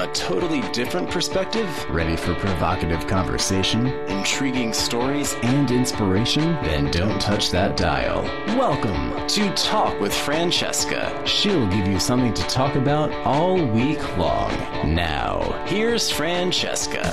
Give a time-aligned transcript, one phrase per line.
[0.00, 1.68] from a totally different perspective?
[1.90, 6.54] Ready for provocative conversation, intriguing stories, and inspiration?
[6.62, 8.22] Then don't touch that dial.
[8.56, 11.22] Welcome to Talk with Francesca.
[11.26, 14.50] She'll give you something to talk about all week long.
[14.94, 17.04] Now, here's Francesca.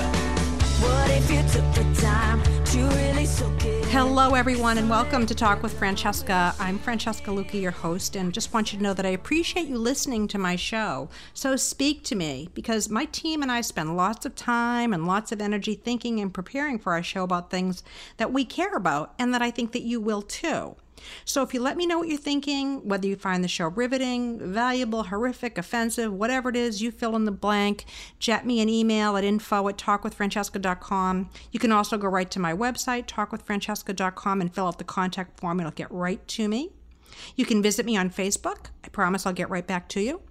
[0.80, 3.67] What if you took the time to really soak it in?
[3.90, 6.54] Hello, everyone, and welcome to Talk with Francesca.
[6.60, 9.78] I'm Francesca Luca, your host, and just want you to know that I appreciate you
[9.78, 11.10] listening to my show.
[11.34, 15.32] So speak to me because my team and I spend lots of time and lots
[15.32, 17.82] of energy thinking and preparing for our show about things
[18.18, 20.76] that we care about and that I think that you will too.
[21.26, 24.40] So if you let me know what you're thinking, whether you find the show riveting,
[24.40, 27.86] valuable, horrific, offensive, whatever it is, you fill in the blank,
[28.20, 31.30] jet me an email at info at talkwithfrancesca.com.
[31.52, 35.60] You can also go right to my website, talkwithfrancesca.com, and fill out the contact form.
[35.60, 36.72] It'll get right to me.
[37.36, 38.68] You can visit me on Facebook.
[38.84, 40.22] I promise I'll get right back to you.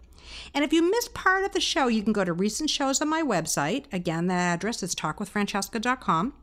[0.55, 3.09] And if you missed part of the show, you can go to recent shows on
[3.09, 3.85] my website.
[3.93, 6.35] Again, the address is talkwithfrancesca.com,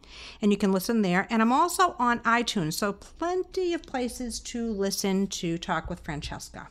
[0.42, 1.28] and you can listen there.
[1.30, 6.70] And I'm also on iTunes, so plenty of places to listen to Talk with Francesca.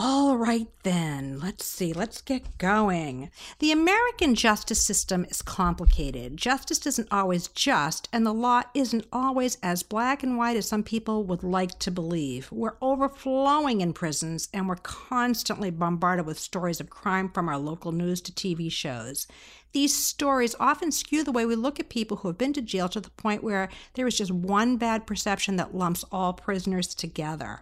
[0.00, 3.32] All right, then, let's see, let's get going.
[3.58, 6.36] The American justice system is complicated.
[6.36, 10.84] Justice isn't always just, and the law isn't always as black and white as some
[10.84, 12.48] people would like to believe.
[12.52, 17.90] We're overflowing in prisons, and we're constantly bombarded with stories of crime from our local
[17.90, 19.26] news to TV shows.
[19.72, 22.88] These stories often skew the way we look at people who have been to jail
[22.90, 27.60] to the point where there is just one bad perception that lumps all prisoners together.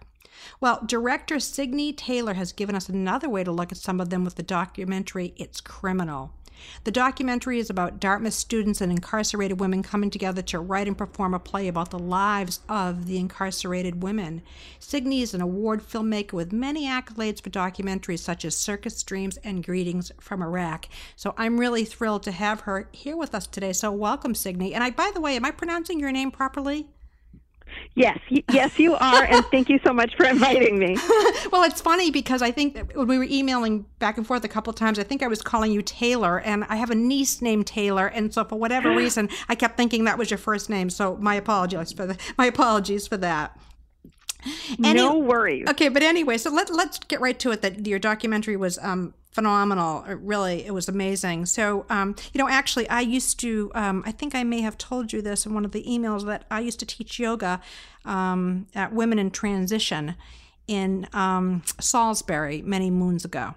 [0.59, 4.23] Well, director Signe Taylor has given us another way to look at some of them
[4.23, 6.33] with the documentary It's Criminal.
[6.83, 11.33] The documentary is about Dartmouth students and incarcerated women coming together to write and perform
[11.33, 14.41] a play about the lives of the incarcerated women.
[14.79, 19.63] Signe is an award filmmaker with many accolades for documentaries such as Circus Dreams and
[19.63, 20.87] Greetings from Iraq.
[21.15, 23.73] So I'm really thrilled to have her here with us today.
[23.73, 24.73] So welcome, Signe.
[24.73, 26.87] And I, by the way, am I pronouncing your name properly?
[27.95, 28.19] Yes,
[28.51, 30.95] yes, you are, and thank you so much for inviting me.
[31.51, 34.69] well, it's funny because I think when we were emailing back and forth a couple
[34.69, 37.65] of times, I think I was calling you Taylor, and I have a niece named
[37.65, 40.89] Taylor, and so for whatever reason, I kept thinking that was your first name.
[40.89, 43.59] So my apologies for the, my apologies for that.
[44.83, 45.67] Any- no worries.
[45.67, 47.61] Okay, but anyway, so let let's get right to it.
[47.61, 50.03] That your documentary was um, phenomenal.
[50.05, 51.45] It really, it was amazing.
[51.45, 53.71] So, um, you know, actually, I used to.
[53.75, 56.45] Um, I think I may have told you this in one of the emails that
[56.49, 57.61] I used to teach yoga
[58.05, 60.15] um, at Women in Transition
[60.67, 63.55] in um, Salisbury many moons ago.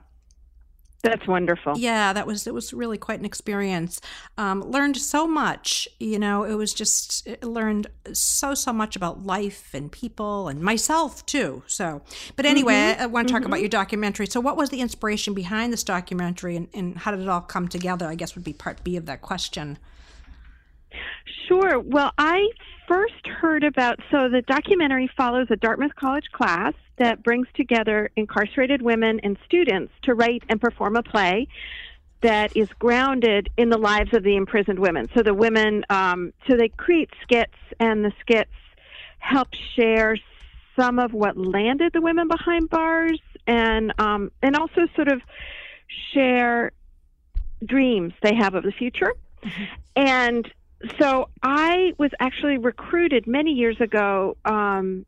[1.03, 1.79] That's wonderful.
[1.79, 4.01] Yeah, that was it was really quite an experience.
[4.37, 6.45] Um, learned so much, you know.
[6.45, 11.63] It was just it learned so so much about life and people and myself too.
[11.67, 12.03] So,
[12.37, 14.27] but anyway, I, I want to talk about your documentary.
[14.27, 17.67] So, what was the inspiration behind this documentary, and, and how did it all come
[17.67, 18.07] together?
[18.07, 19.79] I guess would be part B of that question.
[21.49, 21.79] Sure.
[21.79, 22.47] Well, I
[22.91, 28.83] first heard about so the documentary follows a Dartmouth College class that brings together incarcerated
[28.83, 31.47] women and students to write and perform a play
[32.21, 35.09] that is grounded in the lives of the imprisoned women.
[35.15, 38.51] So the women, um, so they create skits, and the skits
[39.21, 40.19] help share
[40.77, 45.23] some of what landed the women behind bars, and um, and also sort of
[46.13, 46.73] share
[47.65, 49.15] dreams they have of the future.
[49.95, 50.51] And
[50.99, 55.05] so I was actually recruited many years ago um,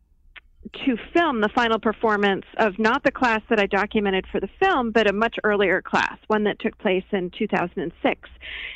[0.84, 4.90] to film the final performance of not the class that I documented for the film,
[4.90, 8.30] but a much earlier class, one that took place in 2006.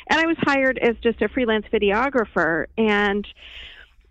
[0.09, 2.65] And I was hired as just a freelance videographer.
[2.77, 3.25] And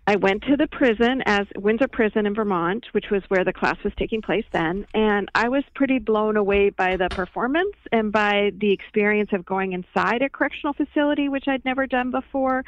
[0.09, 3.75] I went to the prison as Windsor Prison in Vermont, which was where the class
[3.83, 8.51] was taking place then, and I was pretty blown away by the performance and by
[8.57, 12.63] the experience of going inside a correctional facility, which I'd never done before.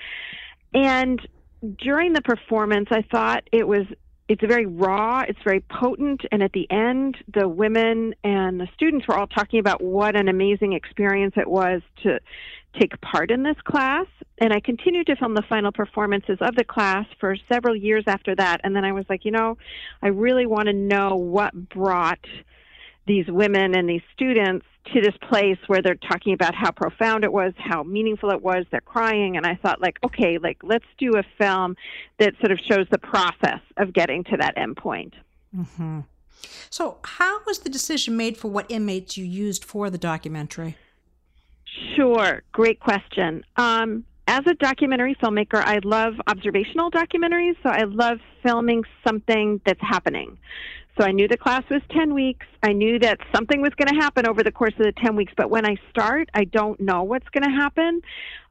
[0.73, 1.25] And
[1.77, 3.87] during the performance, I thought it was
[4.27, 9.07] it's very raw, it's very potent, and at the end, the women and the students
[9.07, 12.19] were all talking about what an amazing experience it was to
[12.77, 14.05] take part in this class.
[14.39, 18.35] And I continued to film the final performances of the class for several years after
[18.35, 18.61] that.
[18.63, 19.57] And then I was like, you know,
[20.01, 22.25] I really want to know what brought
[23.05, 27.33] these women and these students to this place where they're talking about how profound it
[27.33, 29.35] was, how meaningful it was, they're crying.
[29.35, 31.75] And I thought, like, okay, like, let's do a film
[32.19, 35.13] that sort of shows the process of getting to that end point.
[35.55, 36.01] Mm-hmm.
[36.69, 40.77] So, how was the decision made for what inmates you used for the documentary?
[41.95, 43.43] Sure, great question.
[43.57, 49.81] Um, as a documentary filmmaker, I love observational documentaries, so I love filming something that's
[49.81, 50.37] happening.
[50.99, 52.45] So I knew the class was 10 weeks.
[52.61, 55.31] I knew that something was going to happen over the course of the 10 weeks.
[55.37, 58.01] But when I start, I don't know what's going to happen.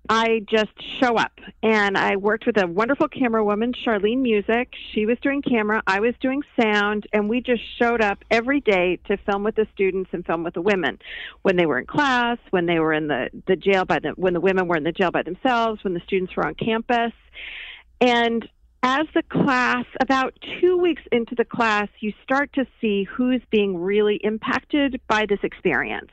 [0.09, 1.33] I just show up.
[1.63, 4.73] And I worked with a wonderful camera woman, Charlene Music.
[4.95, 8.99] She was doing camera, I was doing sound, and we just showed up every day
[9.09, 10.99] to film with the students and film with the women.
[11.43, 14.33] When they were in class, when they were in the, the jail by the when
[14.33, 17.13] the women were in the jail by themselves, when the students were on campus.
[18.01, 18.49] And
[18.83, 23.77] as the class, about two weeks into the class, you start to see who's being
[23.77, 26.11] really impacted by this experience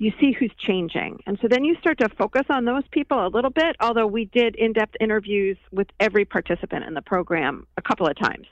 [0.00, 1.22] you see who's changing.
[1.26, 4.24] And so then you start to focus on those people a little bit, although we
[4.24, 8.46] did in depth interviews with every participant in the program a couple of times.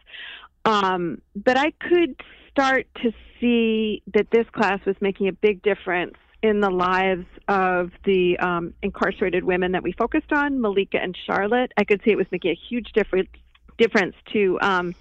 [0.66, 2.20] Um, but I could
[2.50, 7.90] start to see that this class was making a big difference in the lives of
[8.04, 11.72] the um, incarcerated women that we focused on, Malika and Charlotte.
[11.76, 13.28] I could see it was making a huge difference
[13.76, 14.94] difference to um,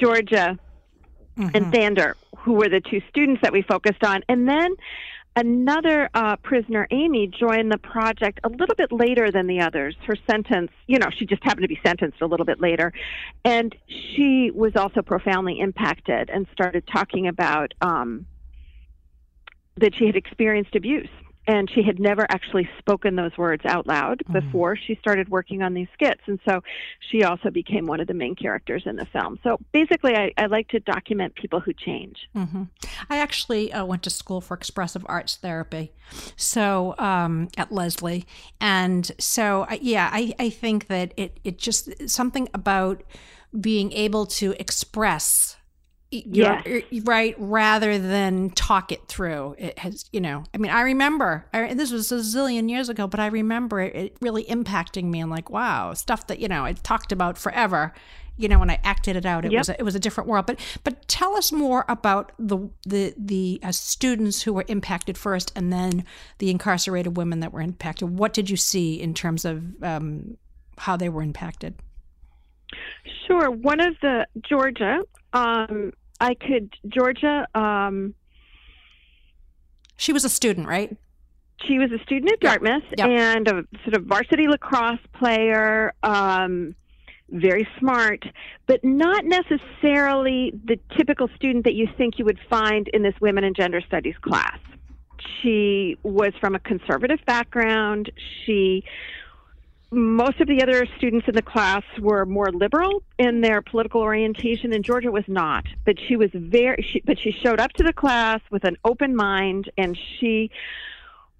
[0.00, 0.58] Georgia
[1.36, 1.50] mm-hmm.
[1.54, 4.22] and Thander, who were the two students that we focused on.
[4.28, 4.74] And then
[5.36, 9.96] another uh, prisoner, Amy, joined the project a little bit later than the others.
[10.06, 12.92] Her sentence, you know, she just happened to be sentenced a little bit later.
[13.44, 18.26] And she was also profoundly impacted and started talking about um,
[19.76, 21.08] that she had experienced abuse
[21.46, 24.32] and she had never actually spoken those words out loud mm-hmm.
[24.32, 26.62] before she started working on these skits and so
[27.10, 30.46] she also became one of the main characters in the film so basically i, I
[30.46, 32.64] like to document people who change mm-hmm.
[33.10, 35.92] i actually uh, went to school for expressive arts therapy
[36.36, 38.26] so um, at Lesley
[38.60, 43.02] and so uh, yeah I, I think that it, it just something about
[43.58, 45.56] being able to express
[46.26, 46.62] yeah.
[47.04, 49.56] right rather than talk it through.
[49.58, 53.06] It has you know i mean i remember I, this was a zillion years ago
[53.06, 56.72] but i remember it really impacting me and like wow stuff that you know i
[56.72, 57.92] talked about forever
[58.36, 59.60] you know when i acted it out it yep.
[59.60, 60.46] was a, it was a different world.
[60.46, 65.52] But but tell us more about the the the uh, students who were impacted first
[65.54, 66.04] and then
[66.38, 68.18] the incarcerated women that were impacted.
[68.18, 70.36] What did you see in terms of um,
[70.78, 71.74] how they were impacted?
[73.26, 73.50] Sure.
[73.50, 75.00] One of the Georgia,
[75.32, 75.92] um,
[76.24, 77.46] I could Georgia.
[77.54, 78.14] Um,
[79.96, 80.96] she was a student, right?
[81.66, 83.08] She was a student at Dartmouth yep.
[83.08, 83.08] Yep.
[83.08, 85.92] and a sort of varsity lacrosse player.
[86.02, 86.74] Um,
[87.30, 88.24] very smart,
[88.66, 93.44] but not necessarily the typical student that you think you would find in this women
[93.44, 94.58] and gender studies class.
[95.42, 98.10] She was from a conservative background.
[98.44, 98.84] She
[99.94, 104.72] most of the other students in the class were more liberal in their political orientation
[104.72, 105.64] and Georgia was not.
[105.84, 109.14] But she was very she, but she showed up to the class with an open
[109.14, 110.50] mind and she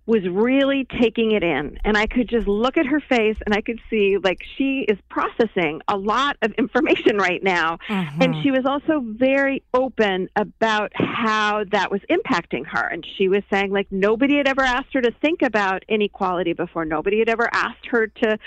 [0.06, 1.78] was really taking it in.
[1.84, 4.98] And i could just look at her face and i could see like she is
[5.08, 7.78] processing a lot of information right now.
[7.88, 8.22] Mm-hmm.
[8.22, 12.86] and she was also very open about how that was impacting her.
[12.86, 16.84] And she was saying like nobody had ever asked her to think about inequality before.
[16.84, 18.38] Nobody had ever asked her to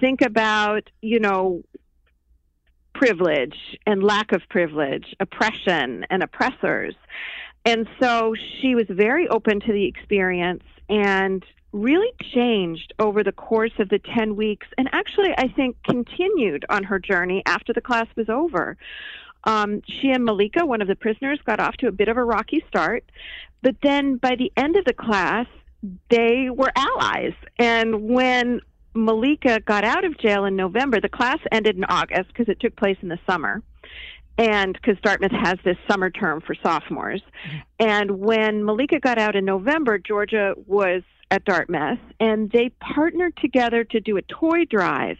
[0.00, 1.62] think about you know
[2.94, 6.94] privilege and lack of privilege oppression and oppressors.
[7.64, 13.72] And so she was very open to the experience and really changed over the course
[13.78, 18.06] of the 10 weeks and actually I think continued on her journey after the class
[18.16, 18.76] was over.
[19.44, 22.24] Um, she and Malika, one of the prisoners, got off to a bit of a
[22.24, 23.04] rocky start,
[23.62, 25.46] but then by the end of the class,
[26.10, 27.32] they were allies.
[27.58, 28.60] And when
[28.92, 32.76] Malika got out of jail in November, the class ended in August because it took
[32.76, 33.62] place in the summer
[34.40, 37.20] and because Dartmouth has this summer term for sophomores.
[37.78, 43.84] And when Malika got out in November, Georgia was at Dartmouth, and they partnered together
[43.84, 45.18] to do a toy drive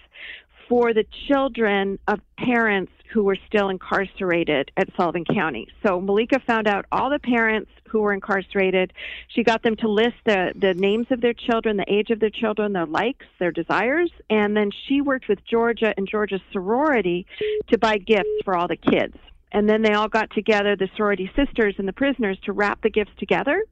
[0.70, 5.66] for the children of parents who were still incarcerated at Sullivan County.
[5.84, 8.92] So Malika found out all the parents who were incarcerated.
[9.34, 12.30] She got them to list the, the names of their children, the age of their
[12.30, 17.26] children, their likes, their desires, and then she worked with Georgia and Georgia's sorority
[17.72, 19.16] to buy gifts for all the kids.
[19.50, 22.90] And then they all got together, the sorority sisters and the prisoners, to wrap the
[22.90, 23.64] gifts together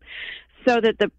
[0.67, 1.13] so that the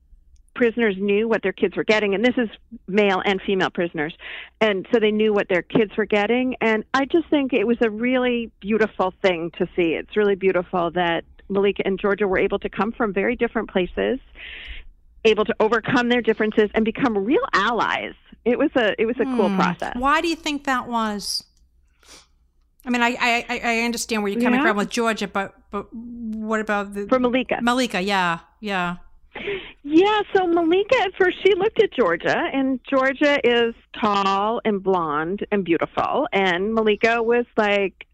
[0.60, 2.50] prisoners knew what their kids were getting, and this is
[2.86, 4.14] male and female prisoners,
[4.60, 6.58] and so they knew what their kids were getting.
[6.60, 9.94] And I just think it was a really beautiful thing to see.
[9.94, 14.20] It's really beautiful that Malika and Georgia were able to come from very different places,
[15.24, 18.16] able to overcome their differences and become real allies.
[18.44, 19.38] It was a it was a hmm.
[19.38, 19.94] cool process.
[19.96, 21.42] Why do you think that was?
[22.86, 24.68] I mean, I I, I understand where you're coming yeah.
[24.68, 27.60] from with Georgia, but but what about the for Malika?
[27.62, 28.98] Malika, yeah, yeah.
[30.00, 35.46] Yeah, so Malika at first she looked at Georgia, and Georgia is tall and blonde
[35.52, 38.08] and beautiful, and Malika was like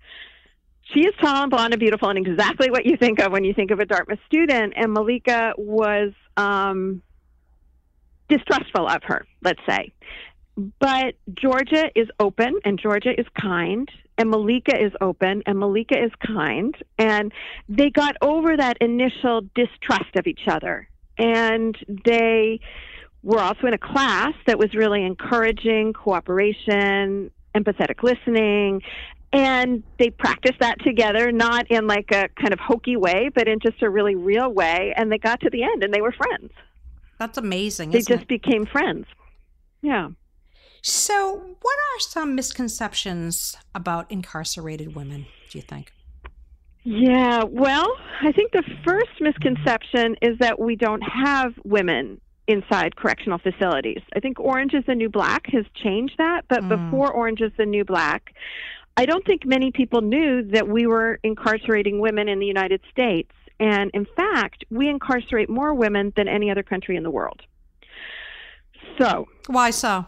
[0.91, 3.53] she is tall and blonde and beautiful and exactly what you think of when you
[3.53, 4.73] think of a Dartmouth student.
[4.75, 7.03] And Malika was um,
[8.29, 9.93] distrustful of her, let's say.
[10.79, 13.87] But Georgia is open and Georgia is kind
[14.17, 16.75] and Malika is open and Malika is kind.
[16.97, 17.31] And
[17.69, 20.87] they got over that initial distrust of each other.
[21.17, 22.59] And they
[23.23, 28.81] were also in a class that was really encouraging cooperation, empathetic listening.
[29.33, 33.59] And they practiced that together, not in like a kind of hokey way, but in
[33.59, 34.93] just a really real way.
[34.95, 36.51] And they got to the end and they were friends.
[37.17, 37.91] That's amazing.
[37.91, 38.27] They just it?
[38.27, 39.07] became friends.
[39.81, 40.09] Yeah.
[40.81, 45.91] So, what are some misconceptions about incarcerated women, do you think?
[46.87, 53.39] Yeah, well, I think the first misconception is that we don't have women inside correctional
[53.39, 54.01] facilities.
[54.15, 56.67] I think Orange is the New Black has changed that, but Mm.
[56.69, 58.35] before Orange is the New Black,
[58.97, 63.31] I don't think many people knew that we were incarcerating women in the United States.
[63.59, 67.41] And in fact, we incarcerate more women than any other country in the world.
[68.99, 70.05] So, Why so?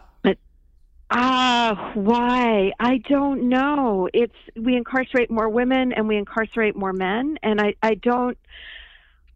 [1.10, 2.72] Ah, why?
[2.78, 4.08] I don't know.
[4.12, 8.36] It's we incarcerate more women and we incarcerate more men, and I I don't.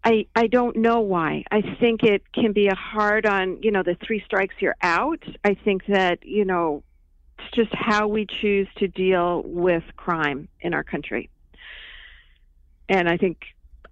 [0.04, 1.44] I, I don't know why.
[1.52, 5.22] I think it can be a hard on, you know, the three strikes you're out.
[5.44, 6.82] I think that, you know,
[7.38, 11.30] it's just how we choose to deal with crime in our country.
[12.88, 13.42] And I think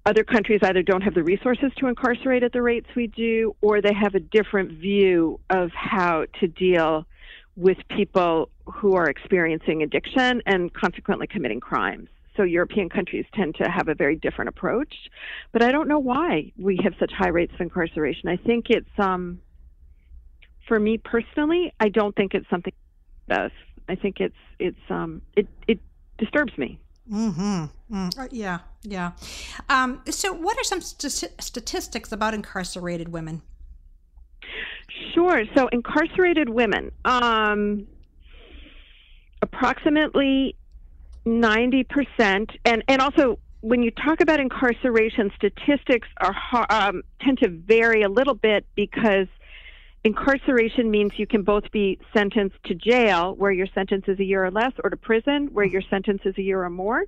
[0.04, 3.80] other countries either don't have the resources to incarcerate at the rates we do, or
[3.80, 7.06] they have a different view of how to deal
[7.60, 12.08] with people who are experiencing addiction and consequently committing crimes.
[12.36, 14.94] So European countries tend to have a very different approach,
[15.52, 18.30] but I don't know why we have such high rates of incarceration.
[18.30, 19.40] I think it's um
[20.66, 22.72] for me personally, I don't think it's something
[23.28, 23.50] of.
[23.88, 25.80] I think it's it's um it it
[26.16, 26.80] disturbs me.
[27.12, 27.64] Mm-hmm.
[27.94, 28.18] Mm.
[28.18, 29.12] Uh, yeah, yeah.
[29.68, 33.42] Um, so, what are some st- statistics about incarcerated women?
[35.14, 35.44] Sure.
[35.56, 37.86] So incarcerated women, um,
[39.42, 40.56] approximately
[41.26, 46.34] 90%, and, and also when you talk about incarceration, statistics are
[46.70, 49.26] um, tend to vary a little bit because
[50.02, 54.44] incarceration means you can both be sentenced to jail, where your sentence is a year
[54.44, 57.04] or less, or to prison, where your sentence is a year or more.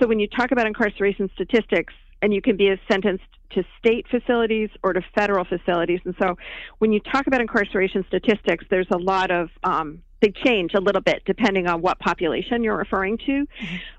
[0.00, 4.70] So when you talk about incarceration statistics, and you can be sentenced to state facilities
[4.82, 6.00] or to federal facilities.
[6.04, 6.36] And so
[6.78, 11.02] when you talk about incarceration statistics, there's a lot of, um, they change a little
[11.02, 13.46] bit depending on what population you're referring to.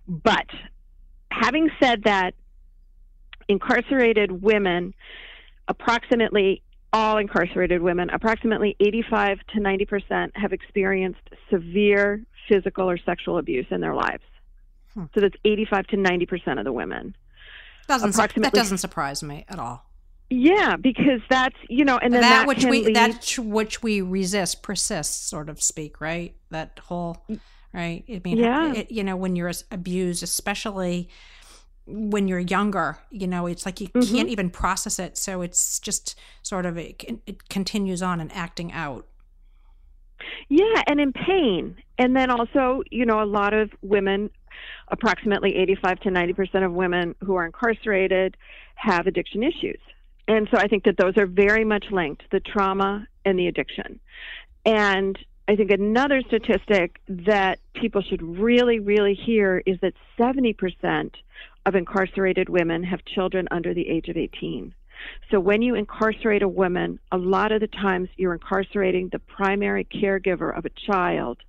[0.08, 0.48] But
[1.32, 2.34] having said that,
[3.48, 4.94] incarcerated women,
[5.68, 6.62] approximately
[6.94, 13.66] all incarcerated women, approximately 85 to 90 percent have experienced severe physical or sexual abuse
[13.72, 14.24] in their lives.
[14.94, 15.06] Hmm.
[15.16, 17.16] So that's 85 to 90 percent of the women.
[17.88, 19.86] Doesn't that doesn't surprise me at all.
[20.30, 24.02] Yeah, because that's you know, and then that, that, which we lead, that which we
[24.02, 26.36] resist persists, sort of speak, right?
[26.50, 27.24] That whole
[27.74, 28.04] right.
[28.10, 28.74] I mean, Yeah.
[28.74, 31.10] it, you know, when you're abused, especially
[31.86, 34.16] when you're younger, you know, it's like you Mm-hmm.
[34.16, 35.18] can't even process it.
[35.18, 39.06] So it's just sort of it, it continues on and acting out.
[40.50, 44.30] yeah, and in pain, and then also you know, a lot of women,
[44.90, 48.38] approximately 85 to 90 percent of women who are incarcerated
[48.76, 49.80] have addiction issues,
[50.28, 54.00] and so I think that those are very much linked, the trauma and the addiction,
[54.66, 55.18] and.
[55.46, 61.12] I think another statistic that people should really, really hear is that 70%
[61.66, 64.74] of incarcerated women have children under the age of 18.
[65.32, 69.86] So when you incarcerate a woman, a lot of the times you're incarcerating the primary
[69.86, 71.40] caregiver of a child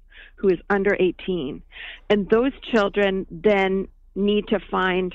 [0.45, 1.63] who is under 18.
[2.11, 5.15] And those children then need to find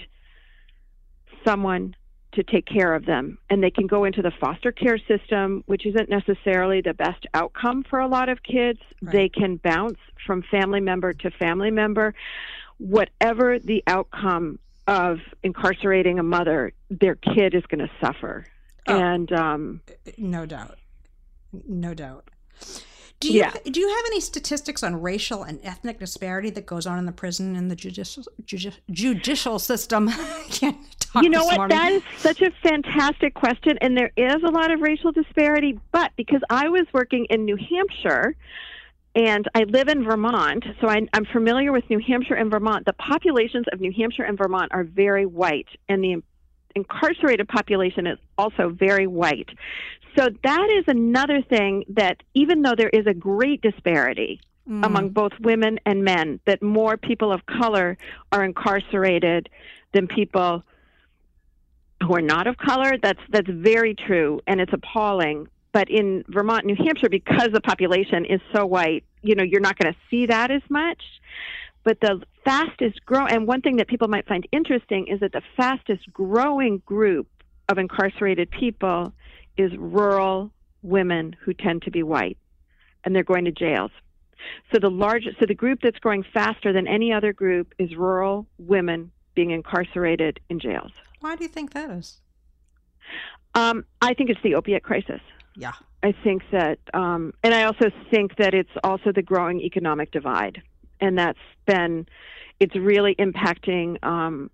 [1.45, 1.95] someone
[2.33, 3.37] to take care of them.
[3.49, 7.83] And they can go into the foster care system, which isn't necessarily the best outcome
[7.87, 8.79] for a lot of kids.
[9.01, 9.13] Right.
[9.13, 12.15] They can bounce from family member to family member.
[12.77, 14.57] Whatever the outcome
[14.87, 18.45] of incarcerating a mother, their kid is going to suffer.
[18.87, 18.99] Oh.
[18.99, 19.81] And um,
[20.17, 20.79] No doubt,
[21.67, 22.29] no doubt.
[23.19, 23.51] Do you Yeah.
[23.65, 27.11] do you have any statistics on racial and ethnic disparity that goes on in the
[27.11, 30.07] prison and the judicial judi- judicial system?
[30.09, 31.57] I can't talk you know what?
[31.57, 31.77] morning.
[31.77, 35.77] That is such a fantastic question, and there is a lot of racial disparity.
[35.91, 38.35] But because I was working in New Hampshire,
[39.15, 42.85] and I live in Vermont, so I, I'm familiar with New Hampshire and Vermont.
[42.85, 46.23] The populations of New Hampshire and Vermont are very white, and the
[46.75, 49.49] incarcerated population is also very white.
[50.17, 54.85] So that is another thing that, even though there is a great disparity mm.
[54.85, 57.97] among both women and men, that more people of color
[58.31, 59.49] are incarcerated
[59.93, 60.63] than people
[62.01, 62.97] who are not of color.
[63.01, 65.47] That's that's very true, and it's appalling.
[65.71, 69.77] But in Vermont, New Hampshire, because the population is so white, you know, you're not
[69.77, 71.01] going to see that as much.
[71.83, 75.41] But the fastest growing, and one thing that people might find interesting is that the
[75.55, 77.27] fastest growing group
[77.69, 79.13] of incarcerated people
[79.57, 82.37] is rural women who tend to be white,
[83.03, 83.91] and they're going to jails.
[84.71, 88.47] So the largest, so the group that's growing faster than any other group is rural
[88.57, 90.91] women being incarcerated in jails.
[91.19, 92.21] Why do you think that is?
[93.55, 95.21] Um, I think it's the opiate crisis.
[95.55, 95.73] Yeah.
[96.03, 100.61] I think that, um, and I also think that it's also the growing economic divide,
[100.99, 102.07] and that's been,
[102.59, 104.03] it's really impacting.
[104.03, 104.49] Um,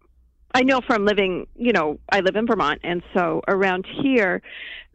[0.53, 4.41] I know from living, you know, I live in Vermont, and so around here,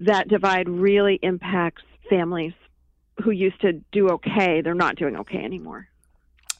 [0.00, 2.54] that divide really impacts families
[3.22, 4.62] who used to do okay.
[4.62, 5.88] They're not doing okay anymore.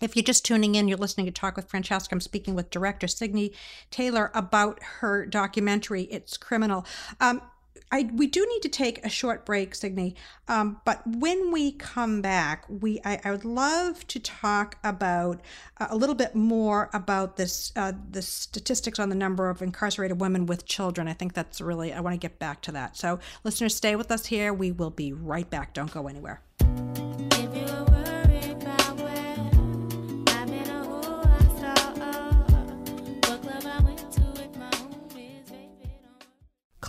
[0.01, 2.15] If you're just tuning in, you're listening to Talk with Francesca.
[2.15, 3.51] I'm speaking with director Signe
[3.91, 6.87] Taylor about her documentary, It's Criminal.
[7.21, 7.43] Um,
[7.93, 10.15] I, we do need to take a short break, Signe.
[10.49, 15.41] Um, but when we come back, we I, I would love to talk about
[15.79, 20.21] uh, a little bit more about this uh, the statistics on the number of incarcerated
[20.21, 21.09] women with children.
[21.09, 22.97] I think that's really I want to get back to that.
[22.97, 24.53] So, listeners, stay with us here.
[24.53, 25.75] We will be right back.
[25.75, 26.43] Don't go anywhere.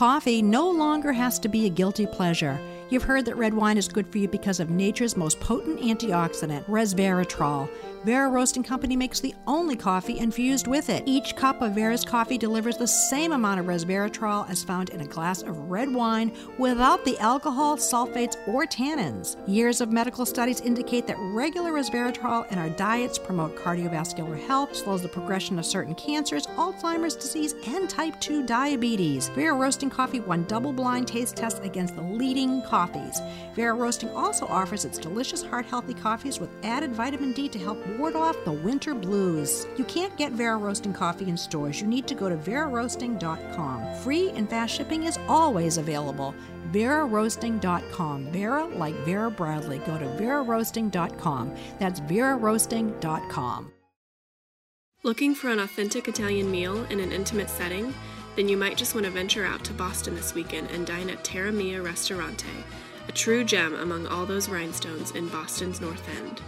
[0.01, 2.59] Coffee no longer has to be a guilty pleasure.
[2.89, 6.65] You've heard that red wine is good for you because of nature's most potent antioxidant,
[6.65, 7.69] resveratrol.
[8.03, 11.03] Vera Roasting Company makes the only coffee infused with it.
[11.05, 15.05] Each cup of Vera's coffee delivers the same amount of resveratrol as found in a
[15.05, 19.37] glass of red wine without the alcohol, sulfates, or tannins.
[19.47, 25.03] Years of medical studies indicate that regular resveratrol in our diets promote cardiovascular health, slows
[25.03, 29.29] the progression of certain cancers, Alzheimer's disease, and type 2 diabetes.
[29.29, 33.21] Vera Roasting Coffee won double blind taste tests against the leading coffees.
[33.53, 37.77] Vera Roasting also offers its delicious heart healthy coffees with added vitamin D to help
[37.97, 39.67] ward off the winter blues.
[39.77, 41.81] You can't get Vera Roasting coffee in stores.
[41.81, 43.95] You need to go to veraroasting.com.
[44.03, 46.33] Free and fast shipping is always available.
[46.71, 48.31] VeraRoasting.com.
[48.31, 49.79] Vera like Vera Bradley.
[49.79, 51.55] Go to VeraRoasting.com.
[51.79, 53.71] That's VeraRoasting.com.
[55.03, 57.93] Looking for an authentic Italian meal in an intimate setting?
[58.35, 61.23] Then you might just want to venture out to Boston this weekend and dine at
[61.23, 62.45] Terra Mia Ristorante,
[63.07, 66.41] a true gem among all those rhinestones in Boston's North End.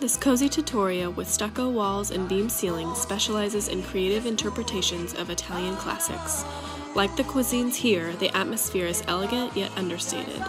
[0.00, 5.74] This cozy trattoria with stucco walls and beam ceilings specializes in creative interpretations of Italian
[5.74, 6.44] classics.
[6.94, 10.40] Like the cuisines here, the atmosphere is elegant yet understated.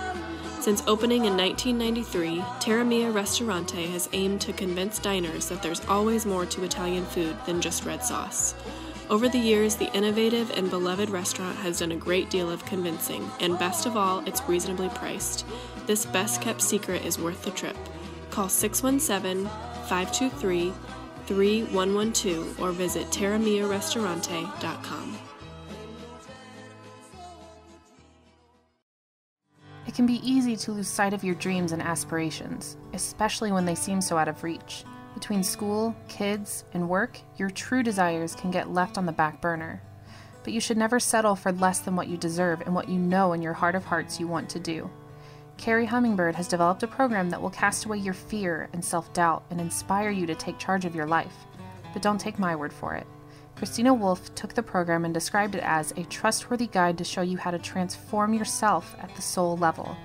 [0.60, 6.28] Since opening in 1993, Terra Mia Ristorante has aimed to convince diners that there's always
[6.28, 8.54] more to Italian food than just red sauce.
[9.10, 13.28] Over the years, the innovative and beloved restaurant has done a great deal of convincing,
[13.40, 15.44] and best of all, it's reasonably priced.
[15.88, 17.76] This best kept secret is worth the trip.
[18.30, 19.46] Call 617
[19.88, 20.74] 523
[21.26, 25.18] 3112 or visit terramiarestaurante.com.
[29.88, 33.74] It can be easy to lose sight of your dreams and aspirations, especially when they
[33.74, 34.84] seem so out of reach.
[35.16, 39.82] Between school, kids, and work, your true desires can get left on the back burner.
[40.44, 43.34] But you should never settle for less than what you deserve and what you know
[43.34, 44.90] in your heart of hearts you want to do.
[45.60, 49.44] Carrie Hummingbird has developed a program that will cast away your fear and self doubt
[49.50, 51.36] and inspire you to take charge of your life.
[51.92, 53.06] But don't take my word for it.
[53.58, 57.38] Christina Wolf took the program and described it as a trustworthy guide to show you
[57.38, 59.98] how to transform yourself at the soul level.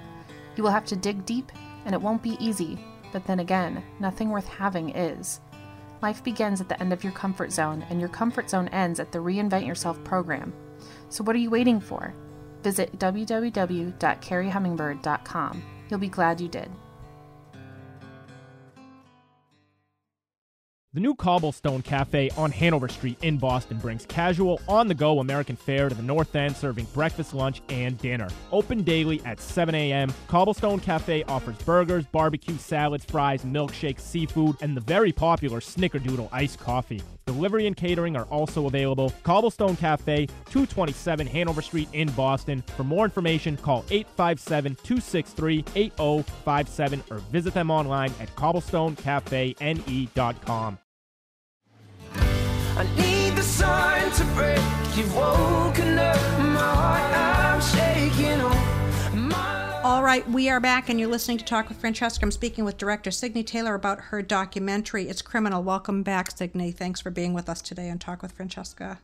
[0.56, 1.52] You will have to dig deep,
[1.84, 5.40] and it won't be easy, but then again, nothing worth having is.
[6.02, 9.12] Life begins at the end of your comfort zone, and your comfort zone ends at
[9.12, 10.52] the Reinvent Yourself program.
[11.10, 12.12] So, what are you waiting for?
[12.64, 15.62] Visit www.carriehummingbird.com.
[15.88, 16.68] You'll be glad you did.
[20.94, 25.56] The new Cobblestone Cafe on Hanover Street in Boston brings casual, on the go American
[25.56, 28.28] fare to the North End, serving breakfast, lunch, and dinner.
[28.52, 34.76] Open daily at 7 a.m., Cobblestone Cafe offers burgers, barbecue, salads, fries, milkshakes, seafood, and
[34.76, 37.02] the very popular Snickerdoodle iced coffee.
[37.26, 39.12] Delivery and catering are also available.
[39.22, 42.62] Cobblestone Cafe, 227 Hanover Street in Boston.
[42.76, 50.78] For more information, call 857 263 8057 or visit them online at cobblestonecafene.com.
[52.76, 54.58] I need the sign to break.
[54.96, 57.14] You've woken up my heart.
[57.14, 58.53] I'm shaking.
[59.84, 62.24] All right right, we are back, and you're listening to Talk with Francesca.
[62.24, 65.62] I'm speaking with director Signe Taylor about her documentary, It's Criminal.
[65.62, 66.72] Welcome back, Signe.
[66.72, 69.00] Thanks for being with us today on Talk with Francesca.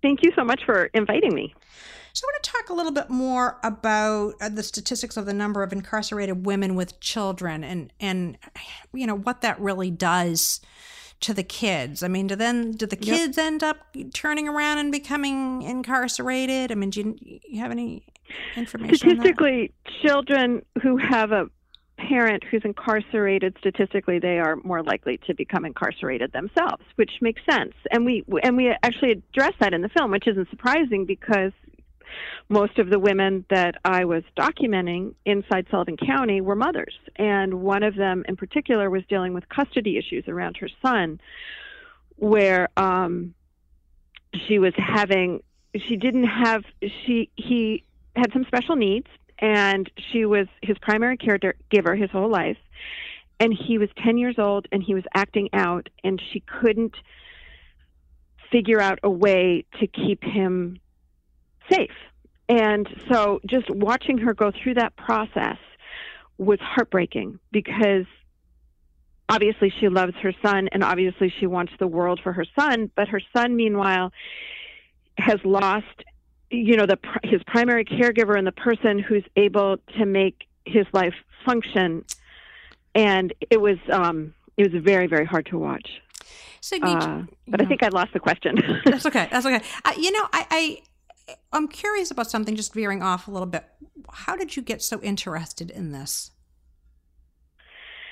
[0.00, 1.52] Thank you so much for inviting me.
[2.14, 5.34] So, I want to talk a little bit more about uh, the statistics of the
[5.34, 8.38] number of incarcerated women with children, and and
[8.94, 10.60] you know what that really does
[11.20, 12.02] to the kids.
[12.02, 13.46] I mean, do then do the kids yep.
[13.46, 16.72] end up turning around and becoming incarcerated?
[16.72, 18.06] I mean, do you, you have any
[18.56, 18.96] information?
[18.96, 19.72] Statistically,
[20.04, 21.46] children who have a
[21.98, 27.74] parent who's incarcerated statistically they are more likely to become incarcerated themselves which makes sense
[27.92, 31.52] and we and we actually address that in the film which isn't surprising because
[32.48, 36.94] most of the women that I was documenting inside Sullivan County were mothers.
[37.16, 41.20] And one of them in particular was dealing with custody issues around her son,
[42.16, 43.34] where um,
[44.46, 45.42] she was having,
[45.88, 47.84] she didn't have, she, he
[48.16, 49.06] had some special needs,
[49.38, 52.58] and she was his primary caregiver his whole life.
[53.40, 56.94] And he was 10 years old and he was acting out, and she couldn't
[58.52, 60.78] figure out a way to keep him
[61.70, 61.90] safe.
[62.48, 65.56] And so just watching her go through that process
[66.38, 68.04] was heartbreaking because
[69.28, 73.08] obviously she loves her son and obviously she wants the world for her son, but
[73.08, 74.12] her son meanwhile
[75.16, 76.04] has lost
[76.52, 81.14] you know the his primary caregiver and the person who's able to make his life
[81.44, 82.04] function
[82.94, 86.00] and it was um it was very very hard to watch
[86.62, 88.56] so, uh, but I think I lost the question.
[88.84, 89.28] that's okay.
[89.32, 89.60] That's okay.
[89.84, 90.46] Uh, you know, I,
[91.28, 93.64] I I'm curious about something, just veering off a little bit.
[94.12, 96.30] How did you get so interested in this?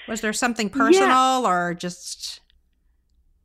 [0.08, 1.48] Was there something personal yeah.
[1.48, 2.40] or just?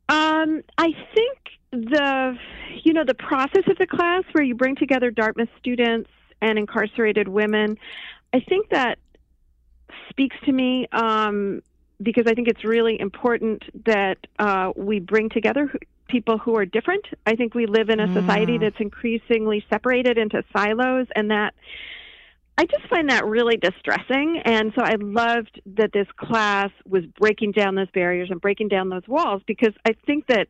[0.08, 1.38] Um, I think
[1.76, 2.36] the,
[2.82, 6.10] you know, the process of the class where you bring together Dartmouth students
[6.40, 7.78] and incarcerated women,
[8.32, 8.98] I think that
[10.10, 11.62] speaks to me um,
[12.02, 15.72] because I think it's really important that uh, we bring together
[16.08, 17.04] people who are different.
[17.26, 18.60] I think we live in a society mm.
[18.60, 21.54] that's increasingly separated into silos, and that
[22.58, 24.40] I just find that really distressing.
[24.44, 28.88] And so I loved that this class was breaking down those barriers and breaking down
[28.88, 30.48] those walls because I think that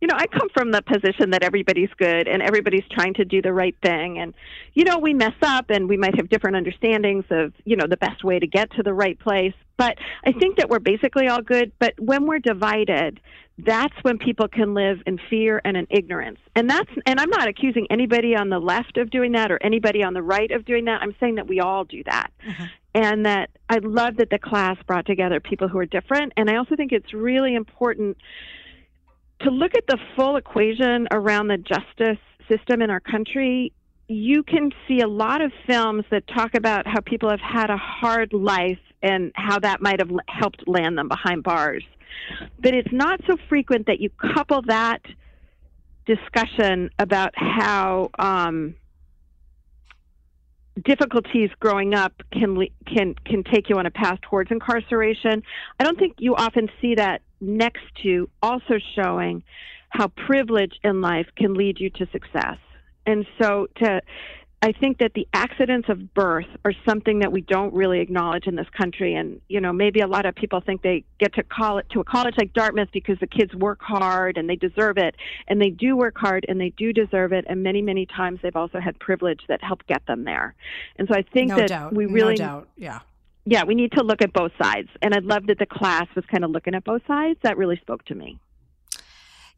[0.00, 3.42] you know, I come from the position that everybody's good and everybody's trying to do
[3.42, 4.18] the right thing.
[4.18, 4.32] And,
[4.74, 7.96] you know, we mess up and we might have different understandings of, you know, the
[7.96, 9.54] best way to get to the right place.
[9.76, 11.72] But I think that we're basically all good.
[11.78, 13.20] But when we're divided,
[13.58, 16.38] that's when people can live in fear and in ignorance.
[16.54, 20.04] And that's, and I'm not accusing anybody on the left of doing that or anybody
[20.04, 21.02] on the right of doing that.
[21.02, 22.30] I'm saying that we all do that.
[22.46, 22.64] Mm-hmm.
[22.94, 26.32] And that I love that the class brought together people who are different.
[26.36, 28.16] And I also think it's really important
[29.40, 33.72] to look at the full equation around the justice system in our country,
[34.08, 37.76] you can see a lot of films that talk about how people have had a
[37.76, 41.84] hard life and how that might have helped land them behind bars.
[42.60, 45.02] But it's not so frequent that you couple that
[46.06, 48.74] discussion about how um,
[50.84, 55.42] difficulties growing up can can can take you on a path towards incarceration.
[55.78, 59.42] I don't think you often see that next to also showing
[59.90, 62.58] how privilege in life can lead you to success.
[63.06, 64.02] And so to
[64.60, 68.56] I think that the accidents of birth are something that we don't really acknowledge in
[68.56, 69.14] this country.
[69.14, 72.00] And, you know, maybe a lot of people think they get to call it to
[72.00, 75.14] a college like Dartmouth because the kids work hard and they deserve it.
[75.46, 77.44] And they do work hard and they do deserve it.
[77.48, 80.56] And many, many times they've also had privilege that helped get them there.
[80.96, 81.94] And so I think no that doubt.
[81.94, 82.68] we really, no doubt.
[82.76, 83.00] yeah.
[83.50, 84.90] Yeah, we need to look at both sides.
[85.00, 87.38] And I love that the class was kind of looking at both sides.
[87.42, 88.38] That really spoke to me.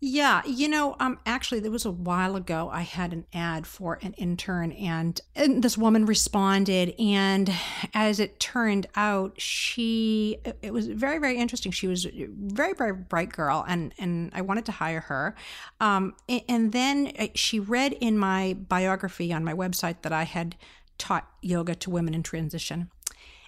[0.02, 3.98] Yeah, you know, um, actually, there was a while ago I had an ad for
[4.00, 7.52] an intern, and, and this woman responded, and
[7.92, 11.70] as it turned out, she it was very very interesting.
[11.70, 15.34] She was a very very bright girl, and and I wanted to hire her.
[15.80, 20.22] Um, and, and then uh, she read in my biography on my website that I
[20.22, 20.56] had
[20.96, 22.90] taught yoga to women in transition,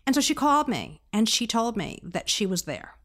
[0.07, 2.97] and so she called me and she told me that she was there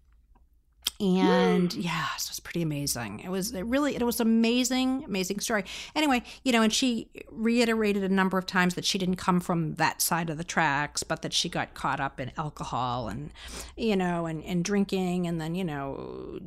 [1.00, 3.20] and yeah, it was pretty amazing.
[3.20, 5.64] It was it really it was amazing, amazing story.
[5.96, 9.76] Anyway, you know, and she reiterated a number of times that she didn't come from
[9.76, 13.32] that side of the tracks, but that she got caught up in alcohol and
[13.76, 16.40] you know, and, and drinking, and then you know,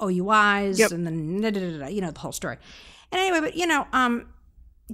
[0.00, 0.90] OUIs, yep.
[0.90, 1.42] and then
[1.92, 2.56] you know the whole story.
[3.12, 4.26] And anyway, but you know, um,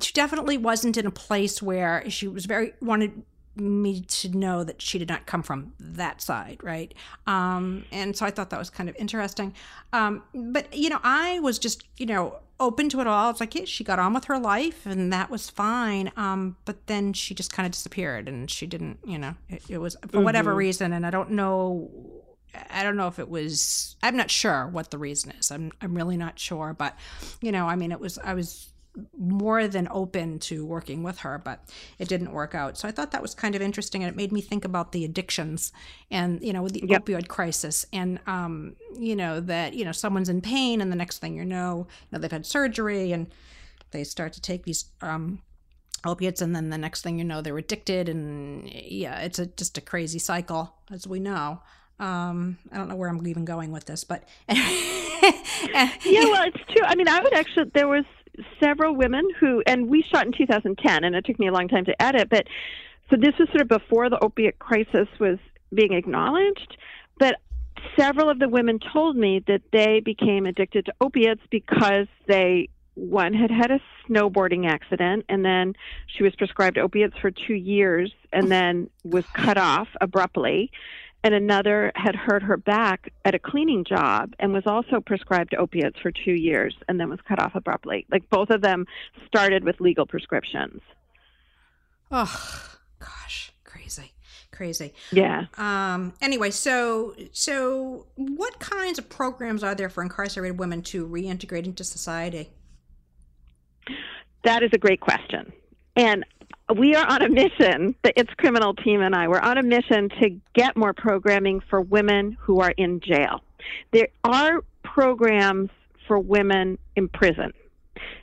[0.03, 3.23] she definitely wasn't in a place where she was very wanted
[3.57, 6.95] me to know that she did not come from that side, right?
[7.27, 9.55] Um, and so I thought that was kind of interesting.
[9.93, 13.31] Um, but you know, I was just you know open to it all.
[13.31, 16.13] It's like yeah, she got on with her life, and that was fine.
[16.17, 18.99] Um, but then she just kind of disappeared, and she didn't.
[19.05, 21.91] You know, it, it was for whatever reason, and I don't know.
[22.69, 23.97] I don't know if it was.
[24.03, 25.51] I'm not sure what the reason is.
[25.51, 25.73] I'm.
[25.81, 26.75] I'm really not sure.
[26.77, 26.97] But,
[27.41, 28.19] you know, I mean, it was.
[28.19, 28.71] I was
[29.17, 31.65] more than open to working with her, but
[31.99, 32.77] it didn't work out.
[32.77, 35.05] So I thought that was kind of interesting, and it made me think about the
[35.05, 35.73] addictions
[36.11, 37.05] and you know the Yep.
[37.05, 41.19] opioid crisis, and um, you know that you know someone's in pain, and the next
[41.19, 43.29] thing you know, you know they've had surgery, and
[43.93, 45.41] they start to take these um,
[46.05, 49.79] opiates, and then the next thing you know, they're addicted, and yeah, it's a just
[49.79, 51.61] a crazy cycle, as we know.
[51.99, 56.83] Um, I don't know where I'm even going with this, but yeah, well, it's true.
[56.87, 57.71] I mean, I would actually.
[57.75, 58.05] There was
[58.59, 61.85] several women who, and we shot in 2010, and it took me a long time
[61.85, 62.29] to edit.
[62.29, 62.47] But
[63.11, 65.39] so this was sort of before the opiate crisis was
[65.73, 66.77] being acknowledged.
[67.19, 67.37] But
[67.97, 73.33] several of the women told me that they became addicted to opiates because they one
[73.33, 75.75] had had a snowboarding accident and then
[76.07, 80.71] she was prescribed opiates for 2 years and then was cut off abruptly
[81.23, 85.99] and another had hurt her back at a cleaning job and was also prescribed opiates
[86.01, 88.87] for 2 years and then was cut off abruptly like both of them
[89.27, 90.81] started with legal prescriptions
[92.11, 94.13] oh gosh, crazy,
[94.53, 94.93] crazy.
[95.13, 101.07] yeah Um, anyway, so so what kinds of programs are there for incarcerated women to
[101.07, 102.51] reintegrate into society?
[104.45, 105.53] That is a great question.
[105.97, 106.25] And
[106.77, 110.09] we are on a mission, the It's Criminal team and I, we're on a mission
[110.21, 113.41] to get more programming for women who are in jail.
[113.93, 115.71] There are programs
[116.07, 117.53] for women in prison.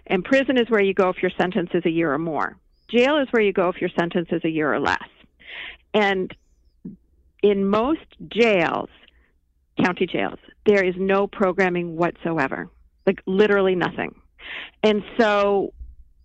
[0.07, 2.57] And prison is where you go if your sentence is a year or more.
[2.89, 5.07] Jail is where you go if your sentence is a year or less.
[5.93, 6.35] And
[7.43, 8.89] in most jails,
[9.83, 12.69] county jails, there is no programming whatsoever,
[13.05, 14.15] like literally nothing.
[14.83, 15.73] And so,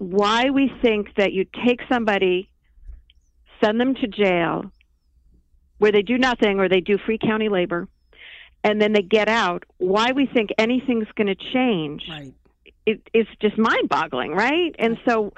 [0.03, 2.51] why we think that you take somebody,
[3.63, 4.65] send them to jail,
[5.79, 7.89] where they do nothing or they do free county labor,
[8.65, 12.35] and then they get out, why we think anything's going to change Right.
[12.85, 14.75] it, it's just mind boggling, right?
[14.79, 15.33] And so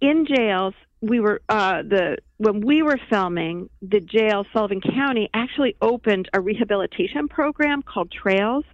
[0.00, 5.76] in jails, we were uh, the when we were filming the jail Sullivan County actually
[5.82, 8.64] opened a rehabilitation program called Trails.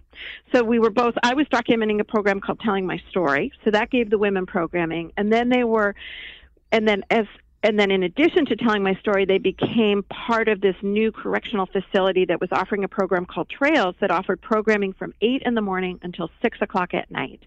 [0.53, 3.51] So we were both I was documenting a program called Telling My Story.
[3.65, 5.93] So that gave the women programming and then they were
[6.71, 7.25] and then as
[7.63, 11.67] and then in addition to telling my story they became part of this new correctional
[11.67, 15.61] facility that was offering a program called trails that offered programming from 8 in the
[15.61, 17.41] morning until 6 o'clock at night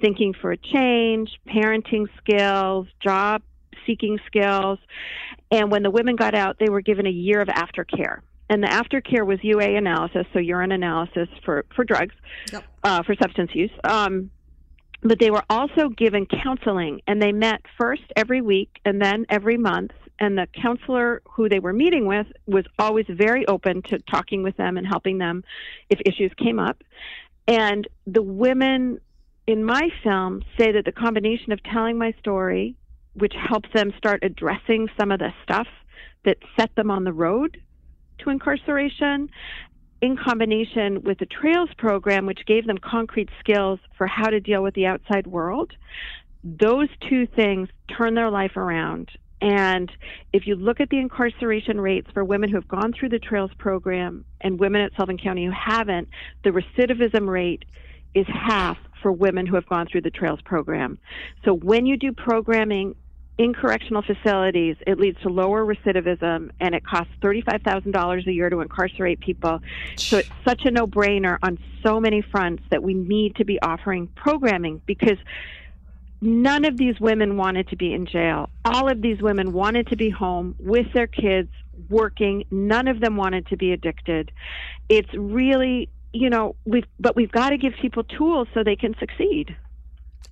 [0.00, 3.42] thinking for a change parenting skills job
[3.86, 4.78] seeking skills.
[5.50, 8.20] And when the women got out they were given a year of aftercare.
[8.48, 12.14] And the aftercare was ua analysis so urine analysis for for drugs
[12.52, 12.64] Yep.
[12.84, 13.72] uh, for substance use.
[13.84, 14.30] Um,
[15.02, 19.56] but they were also given counseling and they met first every week and then every
[19.56, 19.92] month.
[20.18, 24.56] And the counselor who they were meeting with was always very open to talking with
[24.56, 25.44] them and helping them
[25.90, 26.82] if issues came up.
[27.46, 28.98] And the women
[29.46, 32.74] in my film say that the combination of telling my story
[33.16, 35.66] which helps them start addressing some of the stuff
[36.24, 37.60] that set them on the road
[38.18, 39.28] to incarceration
[40.02, 44.62] in combination with the Trails program, which gave them concrete skills for how to deal
[44.62, 45.72] with the outside world,
[46.44, 49.10] those two things turn their life around.
[49.40, 49.90] And
[50.32, 53.50] if you look at the incarceration rates for women who have gone through the Trails
[53.58, 56.08] program and women at Sullivan County who haven't,
[56.44, 57.64] the recidivism rate
[58.14, 60.98] is half for women who have gone through the Trails program.
[61.44, 62.94] So when you do programming
[63.38, 68.60] in correctional facilities, it leads to lower recidivism and it costs $35,000 a year to
[68.60, 69.60] incarcerate people.
[69.96, 73.60] So it's such a no brainer on so many fronts that we need to be
[73.60, 75.18] offering programming because
[76.22, 78.48] none of these women wanted to be in jail.
[78.64, 81.50] All of these women wanted to be home with their kids,
[81.90, 82.44] working.
[82.50, 84.32] None of them wanted to be addicted.
[84.88, 88.96] It's really, you know, we've, but we've got to give people tools so they can
[88.98, 89.54] succeed.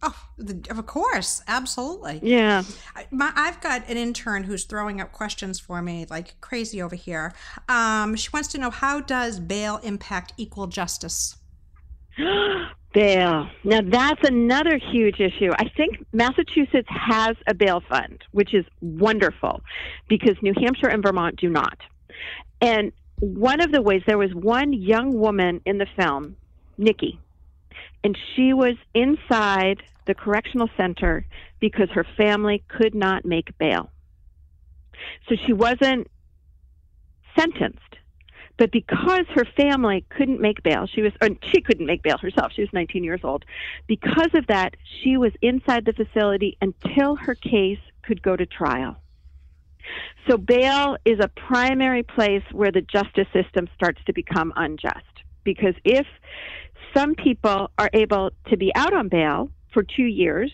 [0.03, 2.21] Oh, the, of course, absolutely.
[2.23, 2.63] Yeah.
[2.95, 6.95] I- My, I've got an intern who's throwing up questions for me like crazy over
[6.95, 7.33] here.
[7.69, 11.37] Um, she wants to know how does bail impact equal justice?
[12.93, 13.49] Bail.
[13.65, 15.51] Now that's another huge issue.
[15.59, 19.63] I think Massachusetts has a bail fund, which is wonderful
[20.07, 21.77] because New Hampshire and Vermont do not.
[22.61, 26.37] And one of the ways there was one young woman in the film,
[26.79, 27.19] Nikki,
[28.03, 31.27] and she was inside the correctional center
[31.61, 33.91] because her family could not make bail.
[35.29, 36.09] So she wasn't
[37.39, 37.81] sentenced.
[38.57, 42.53] But because her family couldn't make bail, she was, or she couldn't make bail herself.
[42.55, 43.45] She was 19 years old.
[43.89, 48.97] Because of that, she was inside the facility until her case could go to trial.
[50.29, 55.05] So bail is a primary place where the justice system starts to become unjust.
[55.43, 56.07] Because if
[56.97, 60.53] some people are able to be out on bail for two years,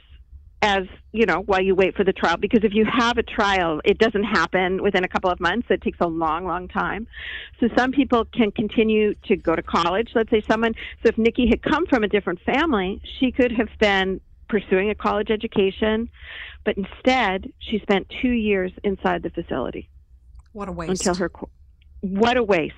[0.62, 3.80] as you know while you wait for the trial because if you have a trial
[3.84, 5.66] it doesn't happen within a couple of months.
[5.70, 7.06] It takes a long long time.
[7.58, 10.10] So some people can continue to go to college.
[10.14, 13.70] Let's say someone so if nikki had come from a different family she could have
[13.78, 16.10] been pursuing a college education
[16.64, 19.88] but instead she spent two years inside the facility
[20.52, 20.90] What a waste.
[21.06, 21.30] until her
[22.00, 22.74] what a waste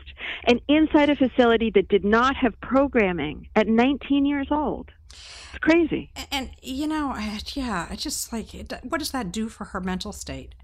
[0.47, 6.11] and inside a facility that did not have programming at 19 years old it's crazy
[6.17, 7.15] And, and, you know,
[7.55, 10.55] yeah, it's just like, it, what does that do for her mental state?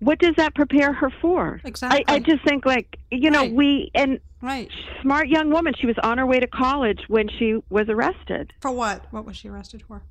[0.00, 1.60] what does that prepare her for?
[1.64, 2.04] Exactly.
[2.08, 3.52] I, I just think like you know Right.
[3.52, 4.70] we and Right.
[5.02, 5.74] smart young woman.
[5.78, 8.52] She was on her way to college when she was arrested.
[8.60, 9.06] For what?
[9.10, 10.02] What was she arrested for?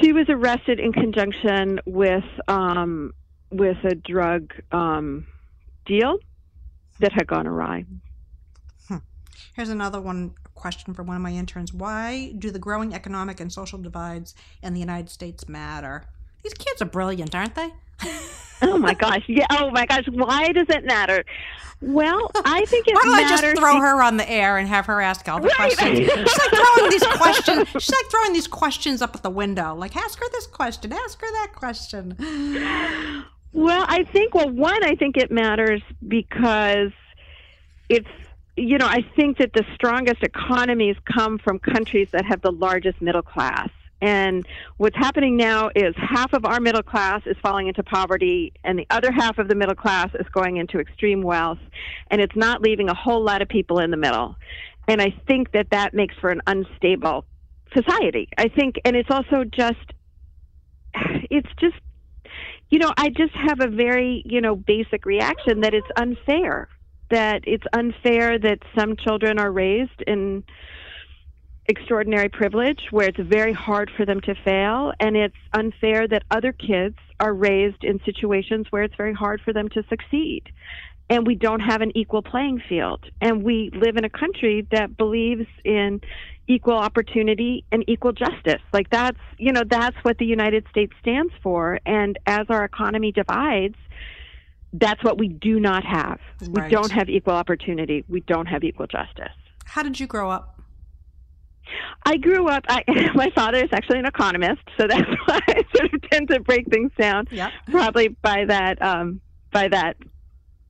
[0.00, 3.12] She was arrested in conjunction with um,
[3.50, 5.26] with a drug um,
[5.86, 6.18] deal
[7.00, 7.84] that had gone awry.
[8.88, 8.96] Hmm.
[9.54, 11.72] Here's another one question from one of my interns.
[11.72, 16.04] Why do the growing economic and social divides in the United States matter?
[16.42, 17.70] These kids are brilliant, aren't they?
[18.62, 19.22] Oh my gosh!
[19.26, 19.46] Yeah.
[19.50, 20.04] Oh my gosh!
[20.10, 21.24] Why does it matter?
[21.82, 24.86] Well, I think it Why don't I just throw her on the air and have
[24.86, 25.76] her ask all the Right.
[25.76, 25.98] questions?
[26.08, 27.68] She's like throwing these questions.
[27.68, 29.74] She's like throwing these questions up at the window.
[29.74, 30.92] Like, ask her this question.
[30.92, 32.16] Ask her that question.
[33.56, 36.92] Well, I think, well, one, I think it matters because
[37.88, 38.06] it's,
[38.54, 43.00] you know, I think that the strongest economies come from countries that have the largest
[43.00, 43.70] middle class.
[44.02, 48.78] And what's happening now is half of our middle class is falling into poverty, and
[48.78, 51.58] the other half of the middle class is going into extreme wealth,
[52.10, 54.36] and it's not leaving a whole lot of people in the middle.
[54.86, 57.24] And I think that that makes for an unstable
[57.74, 58.28] society.
[58.36, 59.94] I think, and it's also just,
[61.30, 61.76] it's just
[62.70, 66.68] you know, I just have a very, you know, basic reaction that it's unfair.
[67.10, 70.42] That it's unfair that some children are raised in
[71.68, 76.52] extraordinary privilege where it's very hard for them to fail, and it's unfair that other
[76.52, 80.42] kids are raised in situations where it's very hard for them to succeed.
[81.08, 83.04] And we don't have an equal playing field.
[83.20, 86.00] And we live in a country that believes in
[86.48, 88.62] equal opportunity and equal justice.
[88.72, 91.78] Like that's, you know, that's what the United States stands for.
[91.86, 93.76] And as our economy divides,
[94.72, 96.18] that's what we do not have.
[96.40, 98.04] We don't have equal opportunity.
[98.08, 99.32] We don't have equal justice.
[99.64, 100.60] How did you grow up?
[102.04, 102.64] I grew up.
[102.68, 106.40] I, my father is actually an economist, so that's why I sort of tend to
[106.40, 107.26] break things down.
[107.30, 107.50] Yep.
[107.70, 109.20] Probably by that, um,
[109.52, 109.96] by that,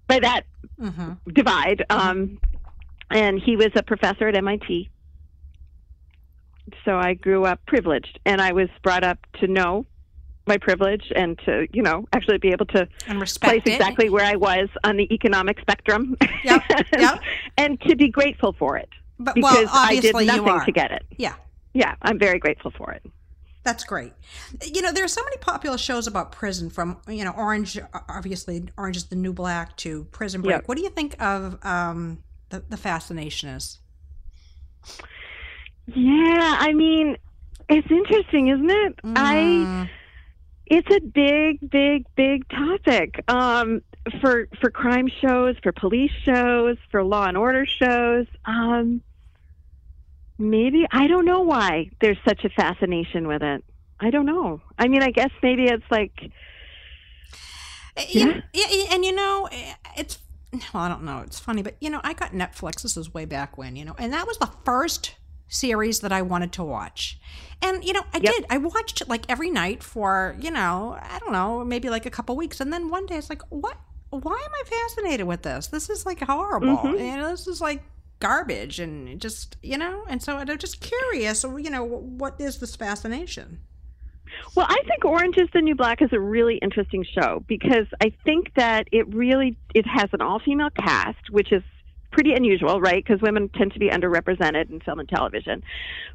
[0.09, 0.43] by that
[0.81, 1.13] Mm-hmm.
[1.33, 1.87] divide.
[1.89, 2.39] Um,
[3.11, 4.91] and he was a professor at MIT.
[6.85, 9.87] So I grew up privileged, and I was brought up to know
[10.47, 12.87] my privilege and to, you know, actually be able to
[13.41, 13.73] place it.
[13.73, 16.17] exactly where I was on the economic spectrum.
[16.45, 16.63] Yep,
[16.99, 17.21] yep.
[17.57, 18.89] and to be grateful for it
[19.19, 21.05] But because well, I did nothing to get it.
[21.17, 21.35] Yeah.
[21.73, 23.03] Yeah, I'm very grateful for it.
[23.67, 24.13] That's great.
[24.65, 27.77] You know, there are so many popular shows about prison from, you know, Orange,
[28.09, 30.55] obviously, Orange is the New Black to Prison Break.
[30.55, 30.69] Yep.
[30.69, 33.81] What do you think of um, the, the fascination is?
[35.89, 37.17] Yeah, I mean,
[37.69, 39.01] it's interesting, isn't it?
[39.17, 39.89] I Mm,
[40.67, 43.83] it's a big, big, big topic um,
[44.21, 48.27] for for crime shows, for police shows, for law and order shows.
[48.45, 49.03] Um,
[50.39, 53.65] maybe I don't know why there's such a fascination with it.
[54.01, 54.61] I don't know.
[54.79, 56.13] I mean, I guess maybe it's like
[58.11, 58.41] yeah.
[58.53, 59.49] yeah, and you know,
[59.97, 60.19] it's,
[60.53, 61.21] well, I don't know.
[61.21, 62.83] It's funny, but, you know, I got Netflix.
[62.83, 65.15] This was way back when, you know, and that was the first
[65.49, 67.19] series that I wanted to watch.
[67.63, 68.35] And, you know, I Yep.
[68.35, 68.47] did.
[68.51, 72.11] I watched it like every night for, you know, I don't know, maybe like a
[72.11, 72.61] couple weeks.
[72.61, 73.79] And then one day it's like, what?
[74.11, 75.69] Why am I fascinated with this?
[75.69, 76.77] This is like horrible.
[76.77, 76.99] Mhm.
[76.99, 77.83] You know, this is like
[78.21, 82.77] garbage and just, you know, and so I'm just curious, you know, what is this
[82.77, 83.61] fascination?
[84.55, 88.13] Well, I think Orange is the New Black is a really interesting show because I
[88.25, 91.63] think that it really it has an all-female cast, which is
[92.11, 93.05] pretty unusual, right?
[93.05, 95.63] Because women tend to be underrepresented in film and television.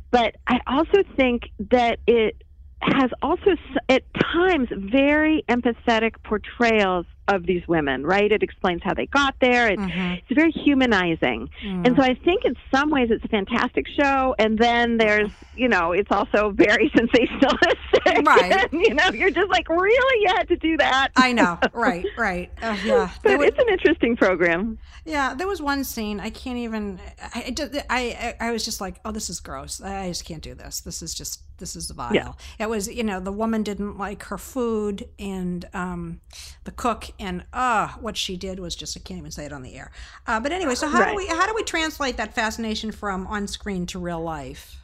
[0.09, 2.41] But I also think that it
[2.81, 3.55] has also
[3.89, 8.31] at times very empathetic portrayals of these women, right?
[8.31, 9.69] It explains how they got there.
[9.69, 10.17] It's, Mhm.
[10.27, 11.49] it's very humanizing.
[11.63, 11.87] Mm.
[11.87, 14.35] And so I think in some ways it's a fantastic show.
[14.39, 18.25] And then there's, you know, it's also very sensationalistic.
[18.25, 18.51] Right.
[18.71, 20.21] And, you know, you're just like, really?
[20.23, 21.09] You had to do that?
[21.15, 21.57] I know.
[21.73, 22.51] Right, right.
[22.61, 23.09] Uh, yeah.
[23.23, 24.77] But was, it's an interesting program.
[25.05, 26.99] yeah, there was one scene I can't even.
[27.33, 27.55] I,
[27.89, 29.81] I, I, I was just like, oh, this is gross.
[29.81, 30.81] I just can't do this.
[30.81, 32.13] This is just this is vile.
[32.13, 32.33] Yeah.
[32.59, 36.19] It was, you know, the woman didn't like her food, and um,
[36.65, 39.61] the cook, and uh, what she did was just I can't even say it on
[39.61, 39.91] the air.
[40.27, 43.47] Uh, but anyway, so how do we how do we translate that fascination from on
[43.47, 44.77] screen to real life?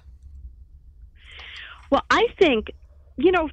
[1.89, 2.71] Well, I think,
[3.17, 3.49] you know,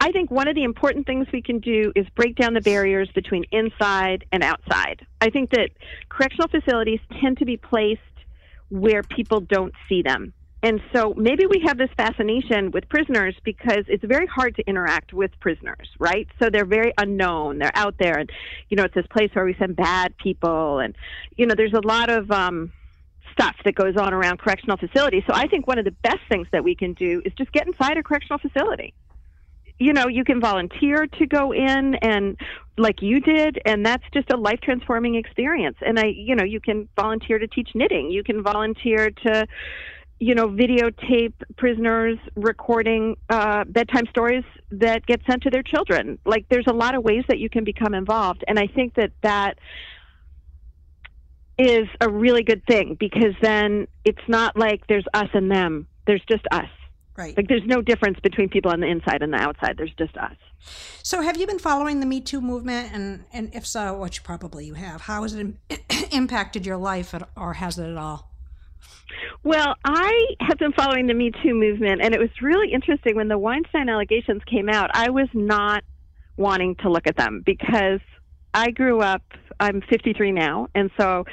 [0.00, 3.10] I think one of the important things we can do is break down the barriers
[3.14, 5.04] between inside and outside.
[5.20, 5.70] I think that
[6.08, 8.00] correctional facilities tend to be placed
[8.68, 10.32] where people don't see them.
[10.62, 15.12] And so maybe we have this fascination with prisoners because it's very hard to interact
[15.12, 16.26] with prisoners, right?
[16.42, 17.58] So they're very unknown.
[17.58, 18.18] They're out there.
[18.18, 18.30] And,
[18.68, 20.78] you know, it's this place where we send bad people.
[20.78, 20.96] And,
[21.36, 22.72] you know, there's a lot of, um,
[23.32, 25.22] stuff that goes on around correctional facilities.
[25.26, 27.66] So I think one of the best things that we can do is just get
[27.66, 28.94] inside a correctional facility.
[29.78, 32.38] You know, you can volunteer to go in and
[32.78, 35.76] like you did and that's just a life transforming experience.
[35.84, 38.10] And I, you know, you can volunteer to teach knitting.
[38.10, 39.46] You can volunteer to
[40.18, 46.18] you know, videotape prisoners recording uh, bedtime stories that get sent to their children.
[46.24, 49.12] Like, there's a lot of ways that you can become involved, and I think that
[49.22, 49.58] that
[51.58, 55.86] is a really good thing because then it's not like there's us and them.
[56.06, 56.68] There's just us.
[57.16, 57.36] Right.
[57.36, 59.76] Like, there's no difference between people on the inside and the outside.
[59.78, 60.36] There's just us.
[61.02, 64.64] So, have you been following the Me Too movement, and and if so, which probably
[64.66, 65.58] you have, how has it im-
[66.12, 68.30] impacted your life, at, or has it at all?
[69.44, 73.28] Well, I have been following the Me Too movement, and it was really interesting when
[73.28, 74.90] the Weinstein allegations came out.
[74.92, 75.84] I was not
[76.36, 78.00] wanting to look at them because
[78.52, 79.22] I grew up,
[79.60, 81.24] I'm 53 now, and so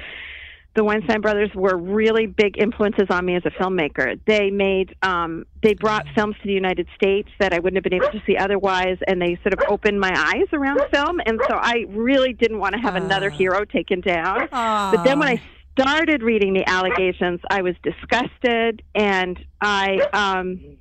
[0.75, 4.19] the Weinstein brothers were really big influences on me as a filmmaker.
[4.25, 7.93] They made, um, they brought films to the United States that I wouldn't have been
[7.93, 11.55] able to see otherwise, and they sort of opened my eyes around film, and so
[11.55, 14.47] I really didn't want to have another hero taken down.
[14.95, 15.41] But then when I
[15.77, 20.77] started reading the allegations, I was disgusted, and I um,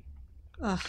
[0.61, 0.79] Ugh.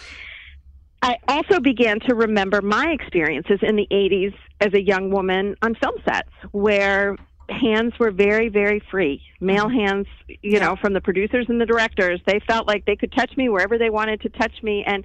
[1.02, 5.74] I also began to remember my experiences in the 80s as a young woman on
[5.74, 7.16] film sets, where
[7.50, 9.20] hands were very, very free.
[9.38, 10.06] Male hands,
[10.40, 13.50] you know, from the producers and the directors, they felt like they could touch me
[13.50, 15.04] wherever they wanted to touch me, and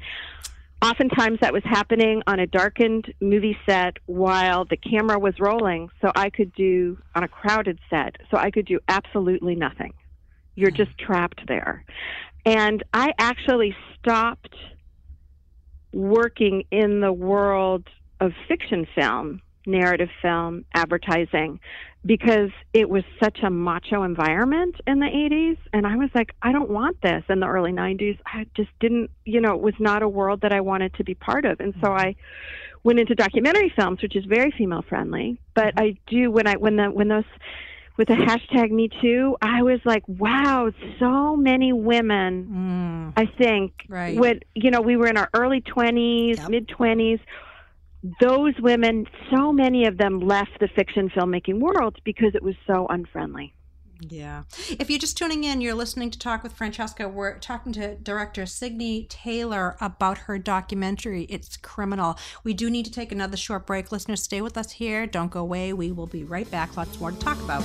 [0.81, 6.11] oftentimes that was happening on a darkened movie set while the camera was rolling so
[6.15, 9.93] i could do on a crowded set so i could do absolutely nothing.
[10.55, 11.83] You're just trapped there.
[12.45, 14.55] And i actually stopped
[15.93, 17.87] working in the world
[18.19, 21.59] of fiction film narrative film advertising
[22.05, 26.51] because it was such a macho environment in the 80s and I was like I
[26.51, 30.01] don't want this in the early 90s I just didn't you know it was not
[30.01, 31.59] a world that I wanted to be part of.
[31.59, 32.07] And so mm-hmm.
[32.07, 32.15] I
[32.83, 35.39] went into documentary films which is very female friendly.
[35.55, 35.79] But mm-hmm.
[35.79, 37.25] I do when I when the when those
[37.97, 43.21] with the hashtag me too I was like wow so many women mm.
[43.21, 44.17] I think Right.
[44.17, 46.49] when you know we were in our early 20s Yep.
[46.49, 47.19] mid 20s
[48.19, 52.87] those women, so many of them left the fiction filmmaking world because it was so
[52.89, 53.53] unfriendly.
[54.01, 54.43] Yeah.
[54.69, 57.09] If you're just tuning in, you're listening to Talk with Francesca.
[57.09, 62.17] We're talking to director Signe Taylor about her documentary, It's Criminal.
[62.45, 63.91] We do need to take another short break.
[63.91, 65.05] Listeners, stay with us here.
[65.05, 65.73] Don't go away.
[65.73, 66.77] We will be right back.
[66.77, 67.63] Lots more to talk about.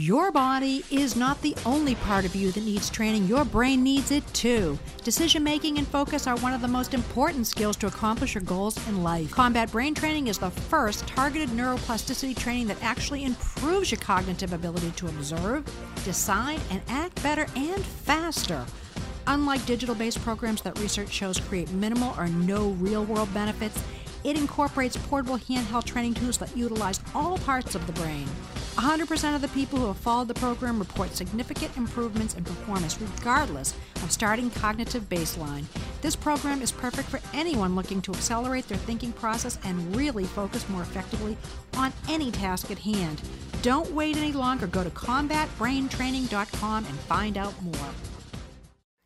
[0.00, 3.26] Your body is not the only part of you that needs training.
[3.26, 4.78] Your brain needs it too.
[5.04, 8.78] Decision making and focus are one of the most important skills to accomplish your goals
[8.88, 9.30] in life.
[9.30, 14.90] Combat Brain Training is the first targeted neuroplasticity training that actually improves your cognitive ability
[14.92, 15.66] to observe,
[16.02, 18.64] decide, and act better and faster.
[19.26, 23.78] Unlike digital based programs that research shows create minimal or no real world benefits,
[24.24, 28.26] it incorporates portable handheld training tools that utilize all parts of the brain.
[28.76, 33.74] 100% of the people who have followed the program report significant improvements in performance regardless
[33.96, 35.64] of starting cognitive baseline.
[36.02, 40.68] This program is perfect for anyone looking to accelerate their thinking process and really focus
[40.68, 41.36] more effectively
[41.76, 43.20] on any task at hand.
[43.62, 44.66] Don't wait any longer.
[44.66, 48.09] Go to combatbraintraining.com and find out more.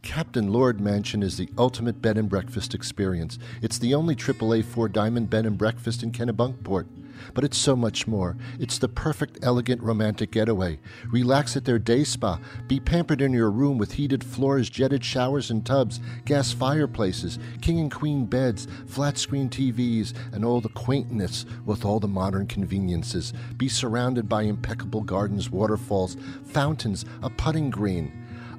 [0.04, 3.38] Captain Lord Mansion is the ultimate bed and breakfast experience.
[3.62, 6.86] It's the only AAA four diamond bed and breakfast in Kennebunkport.
[7.32, 8.36] But it's so much more.
[8.60, 10.78] It's the perfect, elegant, romantic getaway.
[11.10, 12.38] Relax at their day spa.
[12.68, 17.80] Be pampered in your room with heated floors, jetted showers and tubs, gas fireplaces, king
[17.80, 23.32] and queen beds, flat screen TVs, and all the quaintness with all the modern conveniences.
[23.56, 28.12] Be surrounded by impeccable gardens, waterfalls, fountains, a putting green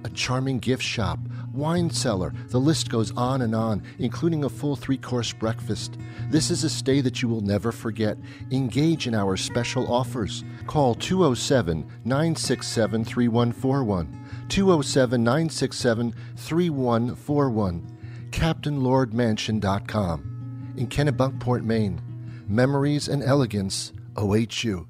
[0.06, 1.18] a charming gift shop,
[1.52, 2.32] wine cellar.
[2.50, 5.98] The list goes on and on, including a full three course breakfast.
[6.30, 8.16] This is a stay that you will never forget.
[8.52, 10.44] Engage in our special offers.
[10.68, 14.46] Call 207 967 3141.
[14.48, 17.98] 207 967 3141.
[18.30, 20.74] CaptainLordMansion.com.
[20.78, 22.00] In Kennebunkport, Maine.
[22.48, 24.88] Memories and elegance await you.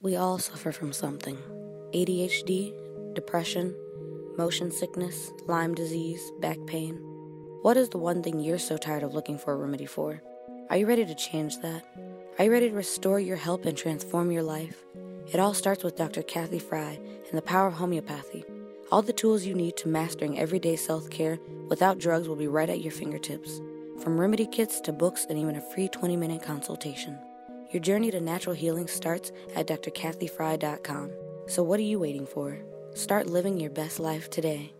[0.00, 1.36] We all suffer from something
[1.92, 2.72] ADHD,
[3.14, 3.74] depression,
[4.40, 6.94] motion sickness, Lyme disease, back pain.
[7.60, 10.22] What is the one thing you're so tired of looking for a remedy for?
[10.70, 11.84] Are you ready to change that?
[12.38, 14.82] Are you ready to restore your health and transform your life?
[15.30, 16.22] It all starts with Dr.
[16.22, 18.42] Kathy Fry and the power of homeopathy.
[18.90, 21.38] All the tools you need to mastering everyday self care
[21.68, 23.60] without drugs will be right at your fingertips.
[24.02, 27.18] From remedy kits to books and even a free 20 minute consultation.
[27.72, 31.12] Your journey to natural healing starts at drkathyfry.com.
[31.46, 32.58] So, what are you waiting for?
[32.94, 34.74] Start living your best life today.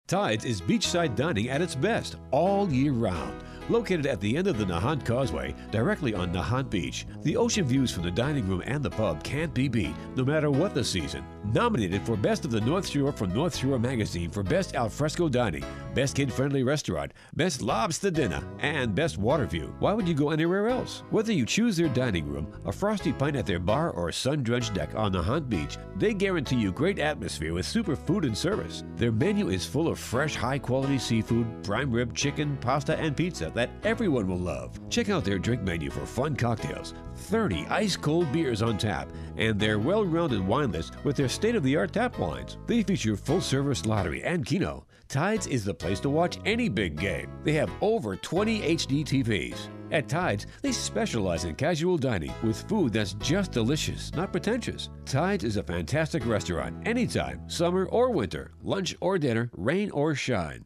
[0.07, 3.43] Tides is beachside dining at its best all year round.
[3.69, 7.91] Located at the end of the Nahant Causeway, directly on Nahant Beach, the ocean views
[7.91, 11.23] from the dining room and the pub can't be beat, no matter what the season.
[11.53, 15.63] Nominated for Best of the North Shore from North Shore Magazine for Best Alfresco Dining,
[15.93, 19.73] Best Kid Friendly Restaurant, Best Lobster Dinner, and Best Water View.
[19.77, 21.03] Why would you go anywhere else?
[21.11, 24.41] Whether you choose their dining room, a frosty pint at their bar, or a sun
[24.41, 28.83] drenched deck on Nahant Beach, they guarantee you great atmosphere with super food and service.
[28.95, 33.51] Their menu is full of fresh, high quality seafood, prime rib, chicken, pasta, and pizza
[33.59, 34.79] that everyone will love.
[34.89, 39.59] Check out their drink menu for fun cocktails, 30 ice cold beers on tap, and
[39.59, 42.57] their well rounded wine list with their state of the art tap wines.
[42.67, 44.85] They feature full service lottery and keno.
[45.09, 47.29] Tides is the place to watch any big game.
[47.43, 49.57] They have over 20 HD TVs.
[49.91, 54.89] At Tides, they specialize in casual dining with food that's just delicious, not pretentious.
[55.05, 60.63] Tides is a fantastic restaurant anytime, summer or winter, lunch or dinner, rain or shine.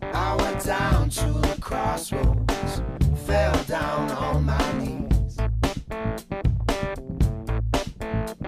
[0.00, 2.82] I went down to the crossroads,
[3.26, 5.38] fell down on my knees.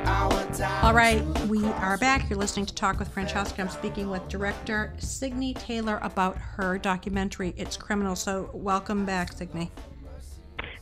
[0.04, 2.30] I went down All right, we are back.
[2.30, 3.60] You're listening to Talk with Francesca.
[3.60, 8.16] I'm speaking with director Signe Taylor about her documentary, It's Criminal.
[8.16, 9.70] So, welcome back, Signe.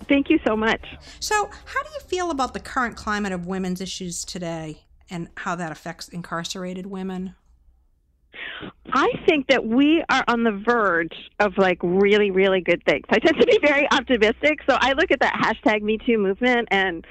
[0.09, 0.85] Thank you so much.
[1.19, 5.57] So, how do you feel about the current climate of women's issues today and how
[5.57, 7.35] that affects incarcerated women?
[8.97, 13.05] I think that we are on the verge of like really, really good things.
[13.11, 14.61] I tend to be very optimistic.
[14.71, 17.05] So I look at that hashtag Me Too movement and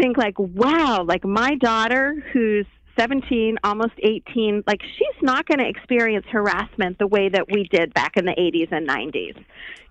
[0.00, 2.64] think like, wow, like my daughter who's
[2.98, 7.92] 17, almost 18, like she's not going to experience harassment the way that we did
[7.92, 9.36] back in the 80s and 90s.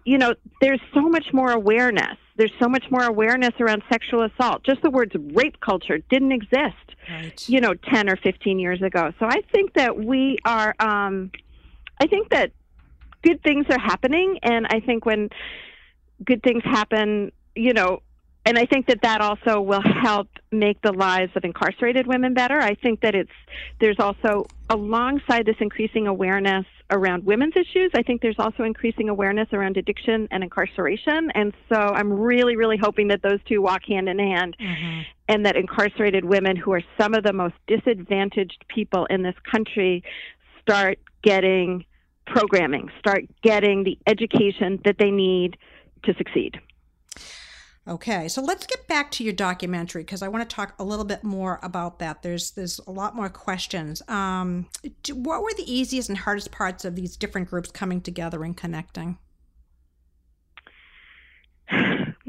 [0.06, 2.18] You know, there's so much more awareness.
[2.38, 4.64] There's so much more awareness around sexual assault.
[4.64, 6.76] Just the words rape culture didn't exist
[7.10, 7.42] Right.
[7.48, 11.32] you know 10 or 15 years ago so i think that we are um
[12.02, 12.52] i think that
[13.22, 15.30] good things are happening and i think when
[16.26, 18.02] good things happen you know
[18.48, 22.58] and i think that that also will help make the lives of incarcerated women better.
[22.60, 23.38] I think that it's
[23.82, 29.50] there's also alongside this increasing awareness around women's issues i think there's also increasing awareness
[29.52, 31.30] around addiction and incarceration.
[31.36, 35.02] And so i'm really really hoping that those two walk hand in hand mm-hmm.
[35.28, 40.04] and that incarcerated women who are some of the most disadvantaged people in this country
[40.62, 41.86] start getting
[42.26, 45.58] programming, start getting the education that they need
[46.04, 46.60] to succeed.
[47.88, 51.06] Okay, so let's get back to your documentary because I want to talk a little
[51.06, 52.22] bit more about that.
[52.22, 54.02] There's there's a lot more questions.
[54.10, 54.68] Um,
[55.14, 59.18] what were the easiest and hardest parts of these different groups coming together and connecting?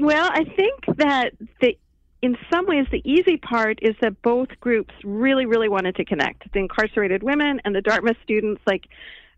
[0.01, 1.77] Well, I think that the
[2.21, 6.51] in some ways the easy part is that both groups really really wanted to connect.
[6.53, 8.85] The incarcerated women and the Dartmouth students like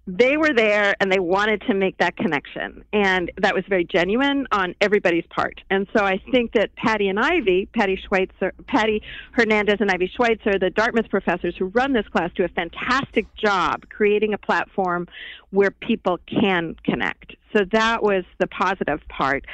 [0.08, 2.84] they were there and they wanted to make that connection.
[2.91, 5.62] And that was very genuine on everybody's part.
[5.70, 10.58] And so I think that Patty and Ivy, Patty Schweitzer, Patty Hernandez and Ivy Schweitzer,
[10.58, 15.08] the Dartmouth professors who run this class, do a fantastic job creating a platform
[15.52, 17.36] where people can connect.
[17.56, 19.45] So that was the positive part.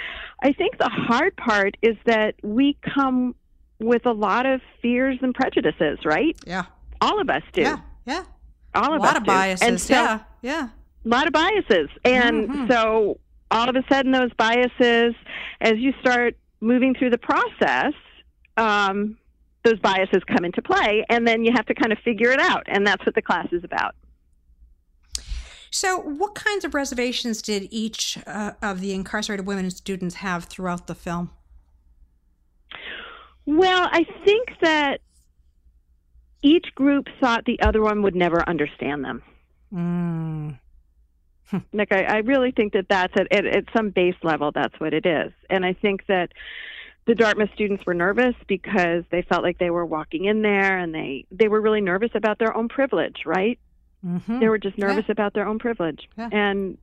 [0.41, 3.35] I think the hard part is that we come
[3.79, 6.37] with a lot of fears and prejudices, right?
[6.45, 6.65] Yeah.
[7.01, 7.61] All of us do.
[7.61, 7.79] Yeah.
[8.05, 8.23] Yeah.
[8.77, 9.67] All of a lot of biases.
[9.67, 10.19] And so, yeah.
[10.41, 10.69] Yeah.
[11.05, 11.89] a lot of biases.
[12.05, 12.71] And Mhm.
[12.71, 13.19] so
[13.51, 15.15] all of a sudden, those biases,
[15.61, 17.93] as you start moving through the process,
[18.57, 19.17] um,
[19.63, 22.63] those biases come into play, and then you have to kind of figure it out.
[22.67, 23.95] And that's what the class is about.
[25.69, 30.87] So, what kinds of reservations did each uh, of the incarcerated women students have throughout
[30.87, 31.31] the film?
[33.45, 35.01] Well, I think that
[36.41, 39.23] each group thought the other one would never understand them.
[39.73, 40.57] Mm.
[41.73, 44.93] Like I, I really think that that's at, at at some base level that's what
[44.93, 46.31] it is, and I think that
[47.05, 50.93] the Dartmouth students were nervous because they felt like they were walking in there and
[50.93, 53.57] they they were really nervous about their own privilege, right?
[54.05, 54.39] Mm-hmm.
[54.39, 56.29] They were just nervous about their own privilege, Yeah.
[56.31, 56.77] and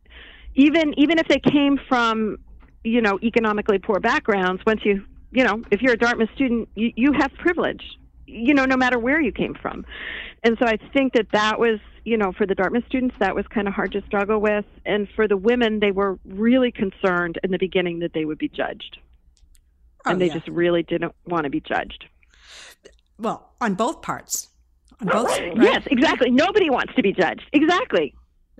[0.54, 2.38] even even if they came from
[2.84, 6.92] you know economically poor backgrounds, once you you know if you're a Dartmouth student, you,
[6.96, 7.84] you have privilege,
[8.26, 9.84] you know, no matter where you came from,
[10.42, 13.46] and so I think that that was you know for the Dartmouth students that was
[13.48, 17.50] kind of hard to struggle with, and for the women they were really concerned in
[17.50, 18.98] the beginning that they would be judged,
[20.04, 20.34] and Oh, they yeah.
[20.34, 22.04] just really didn't want to be judged.
[23.18, 24.48] Well, on both parts.
[25.00, 25.28] On both.
[25.38, 25.52] right?
[25.56, 26.30] Yes, exactly.
[26.30, 27.44] Nobody wants to be judged.
[27.52, 28.14] Exactly.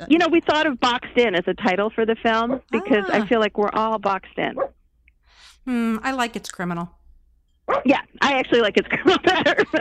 [0.08, 3.22] You know, we thought of boxed in as a title for the film because Ah.
[3.22, 4.56] I feel like we're all boxed in.
[5.66, 6.90] Hmm, I like it's criminal.
[7.84, 9.54] Yeah, I actually like its girl better.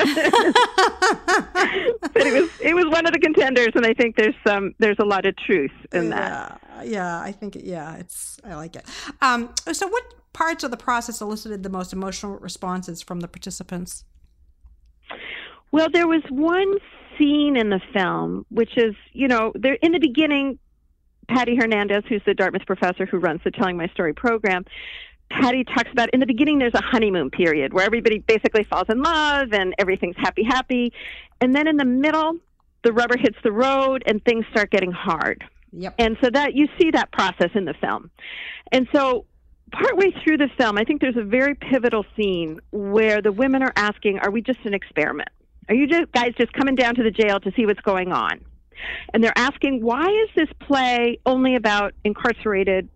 [2.14, 5.00] but it was it was one of the contenders, and I think there's some there's
[5.00, 6.62] a lot of truth in that.
[6.76, 8.86] Yeah, yeah, I think yeah, it's I like it.
[9.22, 10.04] Um, so what
[10.34, 14.04] parts of the process elicited the most emotional responses from the participants?
[15.72, 16.78] Well, there was one
[17.18, 20.60] scene in the film, which is, you know, there in the beginning,
[21.28, 24.66] Patty Hernandez, who's the Dartmouth professor who runs the Telling My Story program,
[25.40, 29.02] Patty talks about in the beginning there's a honeymoon period where everybody basically falls in
[29.02, 30.94] love and everything's happy, happy.
[31.42, 32.38] And then in the middle,
[32.84, 35.44] the rubber hits the road and things start getting hard.
[35.72, 35.96] Yep.
[35.98, 38.12] And so that you see that process in the film.
[38.72, 39.26] And so
[39.72, 43.74] partway through the film, I think there's a very pivotal scene where the women are
[43.76, 45.30] asking, Are we just an experiment?
[45.70, 48.44] Are you just, guys just coming down to the jail to see what's going on?
[49.14, 52.90] And they're asking, Why is this play only about incarcerated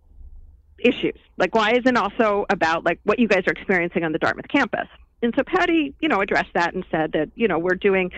[0.78, 1.18] issues?
[1.36, 4.88] Like, why isn't also about like what you guys are experiencing on the Dartmouth campus?
[5.22, 8.10] And so Patty, you know, addressed that and said that, you know, we're doing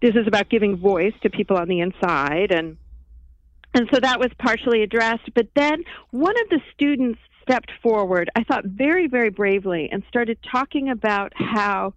[0.00, 2.76] this is about giving voice to people on the inside and
[3.74, 5.34] and so that was partially addressed.
[5.34, 10.38] But then one of the students stepped forward, I thought very, very bravely, and started
[10.50, 11.94] talking about how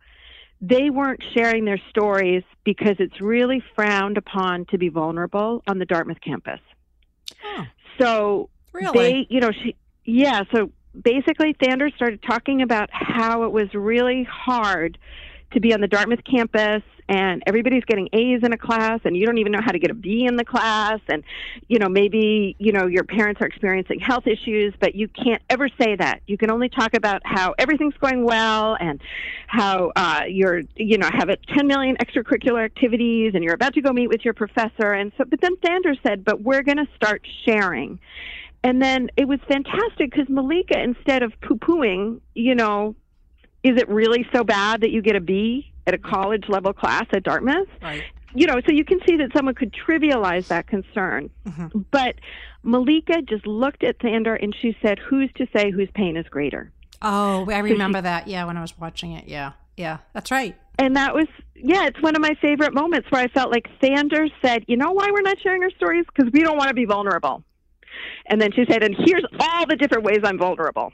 [0.62, 5.86] they weren't sharing their stories because it's really frowned upon to be vulnerable on the
[5.86, 6.60] Dartmouth campus.
[7.44, 7.66] Oh,
[8.00, 8.98] So really?
[8.98, 9.76] they, you know, she,
[10.06, 10.44] yeah.
[10.54, 14.98] So basically, Thander started talking about how it was really hard
[15.54, 19.26] to be on the Dartmouth campus and everybody's getting A's in a class and you
[19.26, 21.24] don't even know how to get a B in the class and
[21.68, 25.68] you know maybe you know your parents are experiencing health issues but you can't ever
[25.80, 29.02] say that you can only talk about how everything's going well and
[29.48, 33.82] how uh, you're you know have a 10 million extracurricular activities and you're about to
[33.82, 36.88] go meet with your professor and so but then Thander said but we're going to
[36.96, 38.00] start sharing
[38.64, 42.96] and then it was fantastic because Malika, instead of poo pooing, you know,
[43.64, 47.06] is it really so bad that you get a B at a college level class
[47.14, 47.68] at Dartmouth?
[47.82, 48.04] Right.
[48.34, 51.30] You know, so you can see that someone could trivialize that concern.
[51.46, 51.86] Mhm.
[51.92, 52.16] But
[52.64, 56.72] Malika just looked at Thander and she said, Who's to say whose pain is greater?
[57.02, 58.28] Oh, I remember that.
[58.28, 59.28] Yeah, when I was watching it.
[59.28, 60.56] Yeah, yeah, that's right.
[60.80, 64.30] And that was, yeah, it's one of my favorite moments where I felt like Thander
[64.42, 66.06] said, You know why we're not sharing our stories?
[66.16, 67.44] Because we don't want to be vulnerable.
[68.28, 70.94] And then she said, And here's all the different ways I'm vulnerable.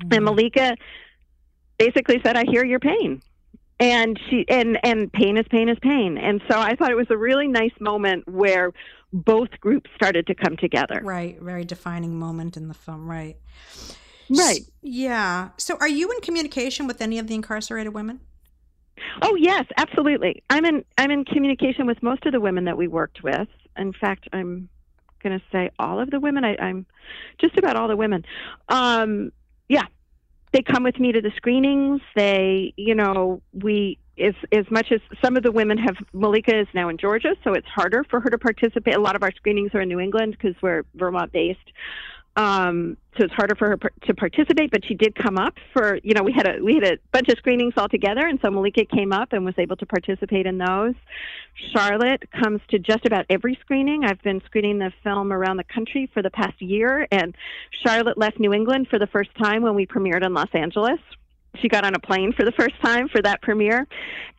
[0.00, 0.24] And mm-hmm.
[0.24, 0.76] Malika
[1.78, 3.22] basically said, I hear your pain.
[3.80, 6.16] And she and and pain is pain is pain.
[6.16, 8.72] And so I thought it was a really nice moment where
[9.12, 11.00] both groups started to come together.
[11.02, 13.10] Right, very defining moment in the film.
[13.10, 13.36] Right.
[14.30, 14.60] Right.
[14.60, 15.50] S- yeah.
[15.56, 18.20] So, are you in communication with any of the incarcerated women?
[19.22, 20.42] Oh yes, absolutely.
[20.50, 23.48] I'm in I'm in communication with most of the women that we worked with.
[23.76, 24.68] In fact, I'm
[25.24, 26.44] going to say all of the women.
[26.44, 26.86] I, I'm
[27.40, 28.24] just about all the women.
[28.68, 29.32] Um,
[29.68, 29.86] yeah,
[30.52, 32.00] they come with me to the screenings.
[32.14, 36.68] They, you know, we as as much as some of the women have Malika is
[36.74, 38.94] now in Georgia, so it's harder for her to participate.
[38.94, 41.72] A lot of our screenings are in New England because we're Vermont based.
[42.36, 46.14] Um, so it's harder for her to participate, but she did come up for, you
[46.14, 48.26] know, we had a, we had a bunch of screenings all together.
[48.26, 50.94] And so Malika came up and was able to participate in those.
[51.72, 54.04] Charlotte comes to just about every screening.
[54.04, 57.36] I've been screening the film around the country for the past year and
[57.84, 60.98] Charlotte left New England for the first time when we premiered in Los Angeles
[61.60, 63.86] she got on a plane for the first time for that premiere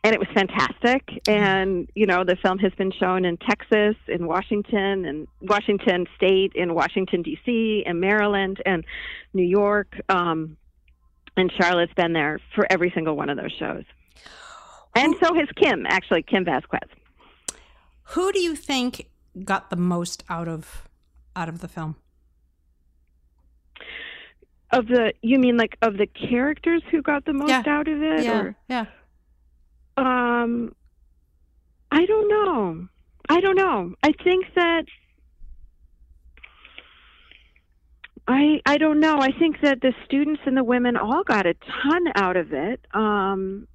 [0.04, 1.02] and it was fantastic.
[1.26, 6.52] And you know the film has been shown in texas in washington and washington state
[6.54, 8.84] in washington d.c and maryland and
[9.34, 10.56] new york um,
[11.36, 13.84] and charlotte's been there for every single one of those shows.
[14.94, 16.88] And so has kim actually kim vasquez.
[18.10, 19.10] Who do you think
[19.44, 20.88] got the most out of
[21.34, 21.96] out of the film?
[24.72, 27.62] Of the you mean like of the characters who got the most Yeah.
[27.66, 28.86] out of it Yeah, or yeah.
[29.96, 30.74] Um,
[31.90, 32.88] I don't know.
[33.28, 33.94] I don't know.
[34.02, 34.84] I think that
[38.28, 39.18] I I don't know.
[39.20, 42.84] I think that the students and the women all got a ton out of it.
[42.92, 43.68] Um,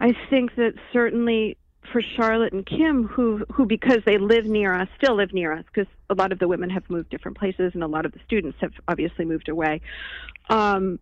[0.00, 1.56] I think that certainly
[1.92, 5.64] for Charlotte and Kim, who who because they live near us, still live near us,
[5.66, 8.20] because a lot of the women have moved different places, and a lot of the
[8.26, 9.80] students have obviously moved away.
[10.48, 10.98] Um,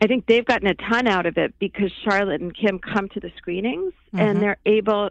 [0.00, 3.20] I think they've gotten a ton out of it because Charlotte and Kim come to
[3.20, 4.20] the screenings Mhm.
[4.20, 5.10] and they're able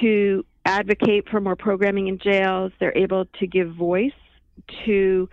[0.00, 2.72] to advocate for more programming in jails.
[2.80, 4.10] They're able to give voice
[4.84, 5.28] to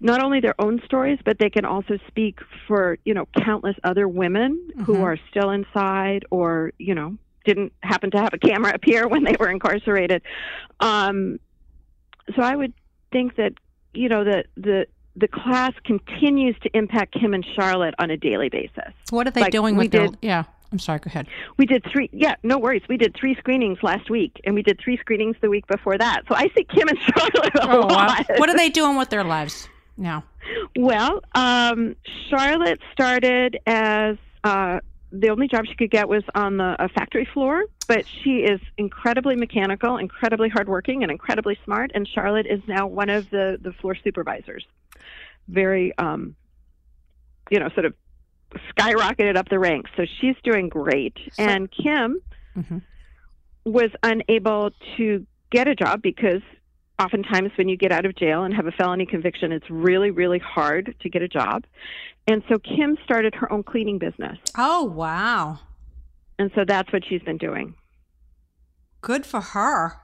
[0.00, 4.08] not only their own stories, but they can also speak for, you know, countless other
[4.08, 5.02] women who Mhm.
[5.02, 9.24] are still inside or, you know, didn't happen to have a camera up here when
[9.24, 10.22] they were incarcerated.
[10.80, 11.38] Um,
[12.36, 12.72] so I would
[13.12, 13.52] think that,
[13.94, 14.86] you know, that the
[15.16, 18.92] the class continues to impact Kim and Charlotte on a daily basis.
[19.10, 20.06] What are they Like, doing with their?
[20.06, 21.00] did- Yeah, I'm sorry.
[21.00, 21.26] Go ahead.
[21.56, 22.08] We did three.
[22.12, 22.82] Yeah, no worries.
[22.88, 26.22] We did three screenings last week, and we did three screenings the week before that.
[26.28, 28.06] So I see Kim and Charlotte a Oh, wow.
[28.06, 28.26] lot.
[28.36, 30.22] What are they doing with their lives now?
[30.76, 31.96] Well, um,
[32.30, 34.78] Charlotte started as uh,
[35.10, 38.60] the only job she could get was on the a factory floor, but she is
[38.76, 41.90] incredibly mechanical, incredibly hardworking, and incredibly smart.
[41.94, 44.64] And Charlotte is now one of the the floor supervisors.
[45.48, 46.36] Very, um,
[47.50, 47.94] you know, sort of
[48.76, 49.90] skyrocketed up the ranks.
[49.96, 51.16] So she's doing great.
[51.38, 52.20] and Kim
[52.56, 52.82] Mhm.
[53.64, 56.42] was unable to get a job because
[56.98, 60.38] oftentimes when you get out of jail and have a felony conviction, it's really, really
[60.38, 61.64] hard to get a job.
[62.26, 64.38] And so Kim started her own cleaning business.
[64.56, 65.60] Oh, wow.
[66.38, 67.74] And so that's what she's been doing.
[69.00, 69.94] Good for her.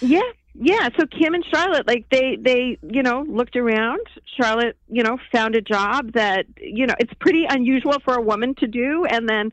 [0.00, 0.22] Yeah.
[0.56, 4.06] Yeah, so Kim and Charlotte, like they, they, you know, looked around.
[4.40, 8.54] Charlotte, you know, found a job that, you know, it's pretty unusual for a woman
[8.60, 9.52] to do, and then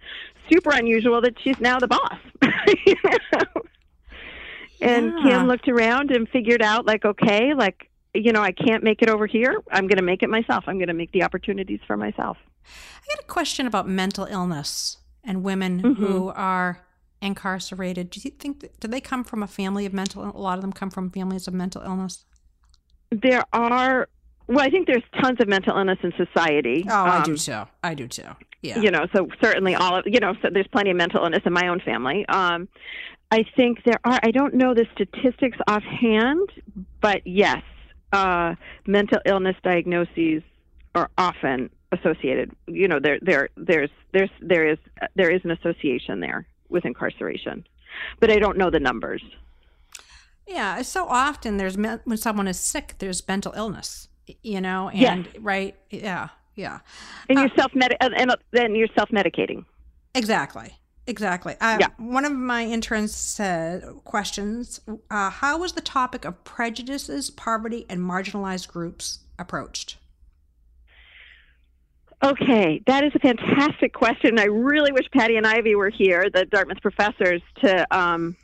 [0.52, 2.20] super unusual that she's now the boss.
[2.86, 3.62] You know?
[4.82, 5.24] And Yeah.
[5.40, 9.10] Kim looked around and figured out, like, okay, like, you know, I can't make it
[9.10, 9.62] over here.
[9.72, 10.64] I'm going to make it myself.
[10.68, 12.38] I'm going to make the opportunities for myself.
[12.66, 15.98] I got a question about mental illness and women Mhm.
[15.98, 16.82] who are
[17.22, 18.10] incarcerated.
[18.10, 20.24] Do you think that, do they come from a family of mental?
[20.24, 22.26] A lot of them come from families of mental illness.
[23.12, 24.08] There are,
[24.48, 26.86] well, I think there's tons of mental illness in society.
[26.90, 27.62] Oh, I do Um, too.
[27.84, 28.24] I do too.
[28.64, 28.78] Yeah.
[28.80, 31.52] you know so certainly all of you know so there's plenty of mental illness in
[31.52, 32.68] my own family um
[33.32, 36.48] i think there are i don't know the statistics offhand
[37.02, 37.62] but yes
[38.14, 38.54] uh
[38.88, 40.42] mental illness diagnoses
[40.96, 44.78] are often associated you know there there there's there's there is
[45.16, 47.66] there is an association there with incarceration
[48.20, 49.24] but i don't know the numbers
[50.48, 54.10] Yeah, so often there's when someone is sick, there's mental illness.
[54.44, 55.12] You know, Yes.
[55.14, 56.80] and right, yeah, yeah,
[57.30, 59.64] and Uh, you're self med and, and then you're self medicating
[60.14, 60.70] exactly,
[61.08, 61.56] exactly.
[61.60, 61.88] Uh, Yeah.
[61.98, 68.02] One of my interns said questions: uh, How was the topic of prejudices, poverty, and
[68.02, 69.98] marginalized groups approached?
[72.24, 74.38] Okay, that is a fantastic question.
[74.40, 78.36] I really wish Patty and Ivy were here, the Dartmouth professors, to um,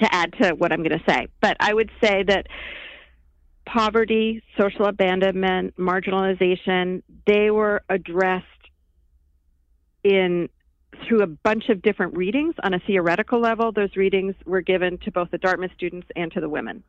[0.00, 1.28] to add to what I'm going to say.
[1.40, 2.48] But I would say that
[3.64, 8.44] poverty, social abandonment, marginalization, they were addressed
[10.02, 10.48] in
[11.06, 13.72] through a bunch of different readings on a theoretical level.
[13.72, 16.82] Those readings were given to both the Dartmouth students and to the women.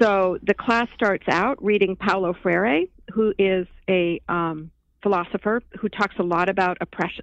[0.00, 4.70] So the class starts out reading Paulo Freire, who is a um,
[5.02, 6.78] philosopher who talks a lot about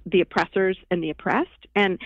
[0.06, 1.66] the oppressors and the oppressed.
[1.74, 1.98] And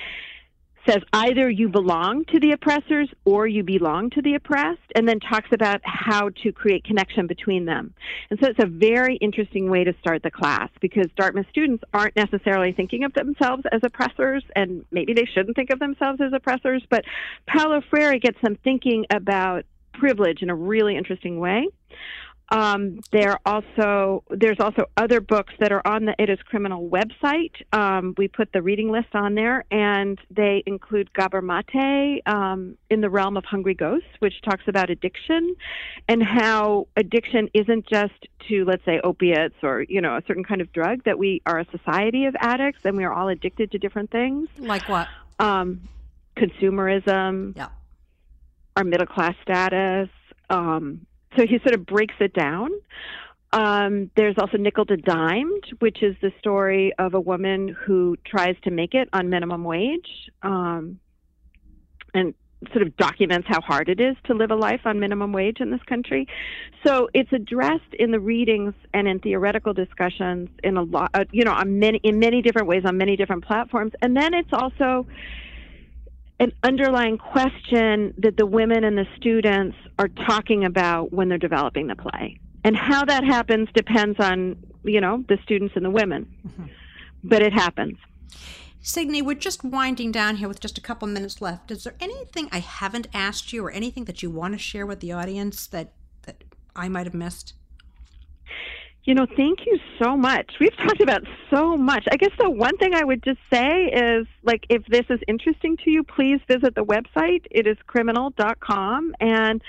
[0.87, 5.21] says either you belong to the oppressors or you belong to the oppressed, and then
[5.21, 7.93] talks about how to create connection between them.
[8.31, 12.17] And so it's a very interesting way to start the class because Dartmouth students aren't
[12.17, 16.83] necessarily thinking of themselves as oppressors, and maybe they shouldn't think of themselves as oppressors,
[16.89, 17.05] but
[17.47, 21.67] Paulo Freire gets them thinking about privilege in a really interesting way.
[22.51, 27.53] Um, there also there's also other books that are on the It Is Criminal website.
[27.73, 33.01] Um, we put the reading list on there, and they include Gabor Mate um, in
[33.01, 35.57] the realm of Hungry Ghosts, which talks about addiction
[36.09, 38.15] and how addiction isn't just
[38.49, 41.03] to let's say opiates or you know a certain kind of drug.
[41.05, 44.49] That we are a society of addicts, and we are all addicted to different things.
[44.59, 45.09] Like what?
[45.41, 45.89] Um,
[46.37, 47.57] consumerism.
[47.57, 47.69] Yeah.
[48.77, 50.11] Our middle class status.
[50.49, 51.06] Um,
[51.37, 52.71] so he sort of breaks it down.
[53.53, 58.57] Um, there's also Nickel and Dimed, which is the story of a woman who tries
[58.65, 60.99] to make it on minimum wage um,
[62.13, 62.35] and
[62.73, 65.71] sort of documents how hard it is to live a life on minimum wage in
[65.71, 66.27] this country.
[66.85, 71.45] So it's addressed in the readings and in theoretical discussions in a lot, uh, you
[71.45, 73.93] know, on many in many different ways on many different platforms.
[74.03, 75.07] And then it's also
[76.39, 81.87] an underlying question that the women and the students are talking about when they're developing
[81.87, 82.39] the play.
[82.65, 86.27] And how that happens depends on, you know, the students and the women.
[86.47, 86.65] Mm-hmm.
[87.25, 87.97] But it happens.
[88.81, 91.71] Signe, we're just winding down here with just a couple minutes left.
[91.71, 95.01] Is there anything I haven't asked you or anything that you want to share with
[95.01, 96.45] the audience that, that
[96.77, 97.55] I might have missed?
[99.07, 100.51] You know, thank you so much.
[100.59, 102.05] We've talked about so much.
[102.11, 105.77] I guess the one thing I would just say is like if this is interesting
[105.85, 107.47] to you, please visit the website.
[107.53, 109.63] It is criminal.com and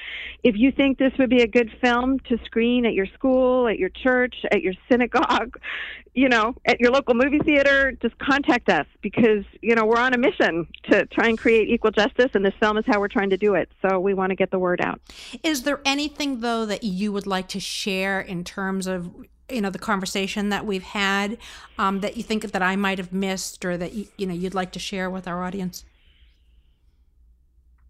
[0.44, 3.78] if you think this would be a good film to screen at your school, at
[3.78, 5.60] your church, at your synagogue,
[6.16, 10.16] you know, at your local movie theater, just contact us because, you know, we're on
[10.16, 13.30] a mission to try and create equal justice and this film is how we're trying
[13.30, 13.70] to do it.
[13.84, 15.00] So we want to get the word out.
[15.44, 19.70] Is there anything though that you would like to share in terms of you know
[19.70, 21.38] the conversation that we've had
[21.78, 24.54] um, that you think that I might have missed or that you, you know you'd
[24.54, 25.86] like to share with our audience?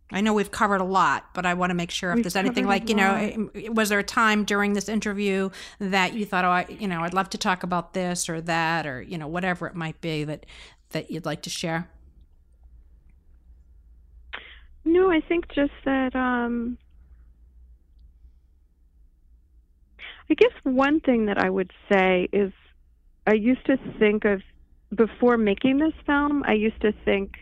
[0.10, 2.38] I know we've covered a lot, but I want to make sure if We've there's
[2.38, 5.50] anything like you know, was there a time during this interview
[5.80, 8.88] that you thought, oh, I, you know, I'd love to talk about this or that
[8.88, 10.46] or you know whatever it might be that
[10.92, 11.90] that you'd like to share?
[14.86, 16.78] No, I think just that um
[20.30, 22.52] I guess one thing that I would say is
[23.26, 24.42] I used to think of
[24.94, 27.36] before making this film, I used to think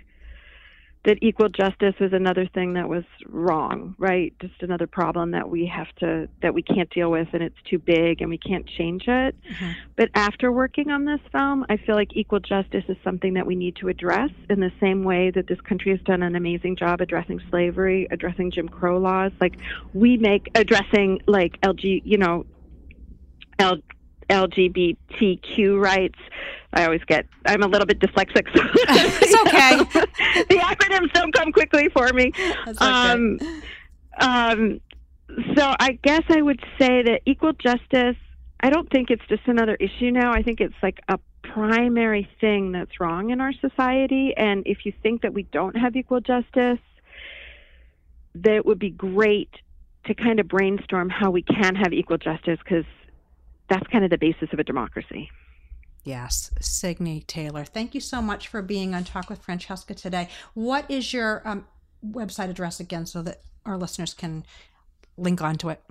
[1.06, 4.34] that equal justice was another thing that was wrong, right?
[4.42, 7.78] Just another problem that we have to that we can't deal with and it's too
[7.78, 9.36] big and we can't change it.
[9.52, 9.72] Mm-hmm.
[9.96, 13.56] But after working on this film, I feel like equal justice is something that we
[13.56, 17.02] need to address in the same way that this country has done an amazing job
[17.02, 19.32] addressing slavery, addressing Jim Crow laws.
[19.40, 19.58] Like
[19.94, 22.46] we make addressing like LG, you know,
[23.60, 23.82] L-
[24.30, 26.20] LGBTQ rights.
[26.74, 28.47] I always get, I'm a little bit dyslexic.
[28.56, 29.78] So it's okay.
[30.49, 32.32] the acronyms don't come quickly for me.
[32.66, 32.91] That's okay.
[32.91, 33.39] Um,
[34.20, 34.82] um,
[35.56, 38.18] so I guess I would say that equal justice,
[38.60, 40.34] I don't think it's just another issue now.
[40.34, 44.34] I think it's like a primary thing that's wrong in our society.
[44.36, 46.80] And if you think that we don't have equal justice,
[48.36, 49.49] that it would be great
[50.06, 52.86] to kind of brainstorm how we can have equal justice because
[53.70, 55.30] that's kind of the basis of a democracy.
[56.03, 57.66] Yes, Signe Taylor.
[57.66, 60.30] Thank you so much for being on Talk with Francesca today.
[60.53, 61.66] What is your um,
[62.05, 64.45] website address again so that our listeners can
[65.18, 65.82] link onto it?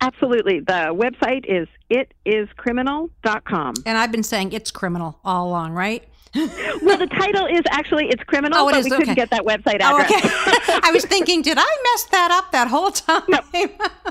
[0.00, 0.60] Absolutely.
[0.60, 3.74] The website is itiscriminal.com.
[3.86, 6.04] And I've been saying it's criminal all along, right?
[6.34, 9.42] Well, the title is actually It's Criminal, Oh, it but is, we couldn't get that
[9.44, 10.10] website Oh, address.
[10.24, 10.80] okay.
[10.84, 11.62] I was thinking, did I
[11.92, 13.22] mess that up that whole time?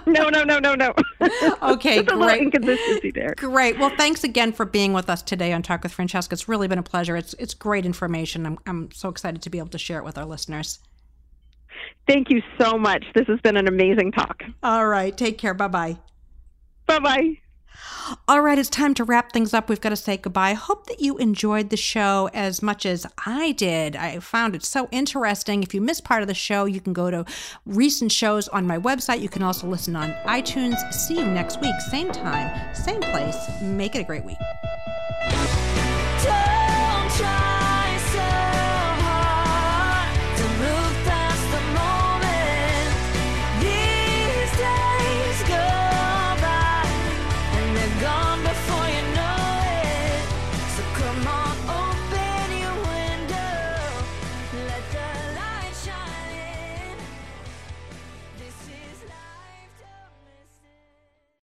[0.05, 0.93] No, no, no, no, no.
[1.61, 2.41] Okay, Just great.
[2.41, 3.33] inconsistency there.
[3.37, 3.77] Great.
[3.79, 6.33] Well, thanks again for being with us today on Talk with Francesca.
[6.33, 7.15] It's really been a pleasure.
[7.15, 8.45] It's it's great information.
[8.45, 10.79] I'm I'm so excited to be able to share it with our listeners.
[12.07, 13.03] Thank you so much.
[13.15, 14.43] This has been an amazing talk.
[14.63, 15.15] All right.
[15.15, 15.53] Take care.
[15.53, 15.97] Bye bye.
[16.85, 17.37] Bye bye.
[18.27, 19.67] All right, it's time to wrap things up.
[19.67, 20.53] We've got to say goodbye.
[20.53, 23.95] Hope that you enjoyed the show as much as I did.
[23.95, 25.61] I found it so interesting.
[25.61, 27.25] If you missed part of the show, you can go to
[27.65, 29.21] recent shows on my website.
[29.21, 30.77] You can also listen on iTunes.
[30.93, 33.35] See you next week, same time, same place.
[33.61, 34.37] Make it a great week.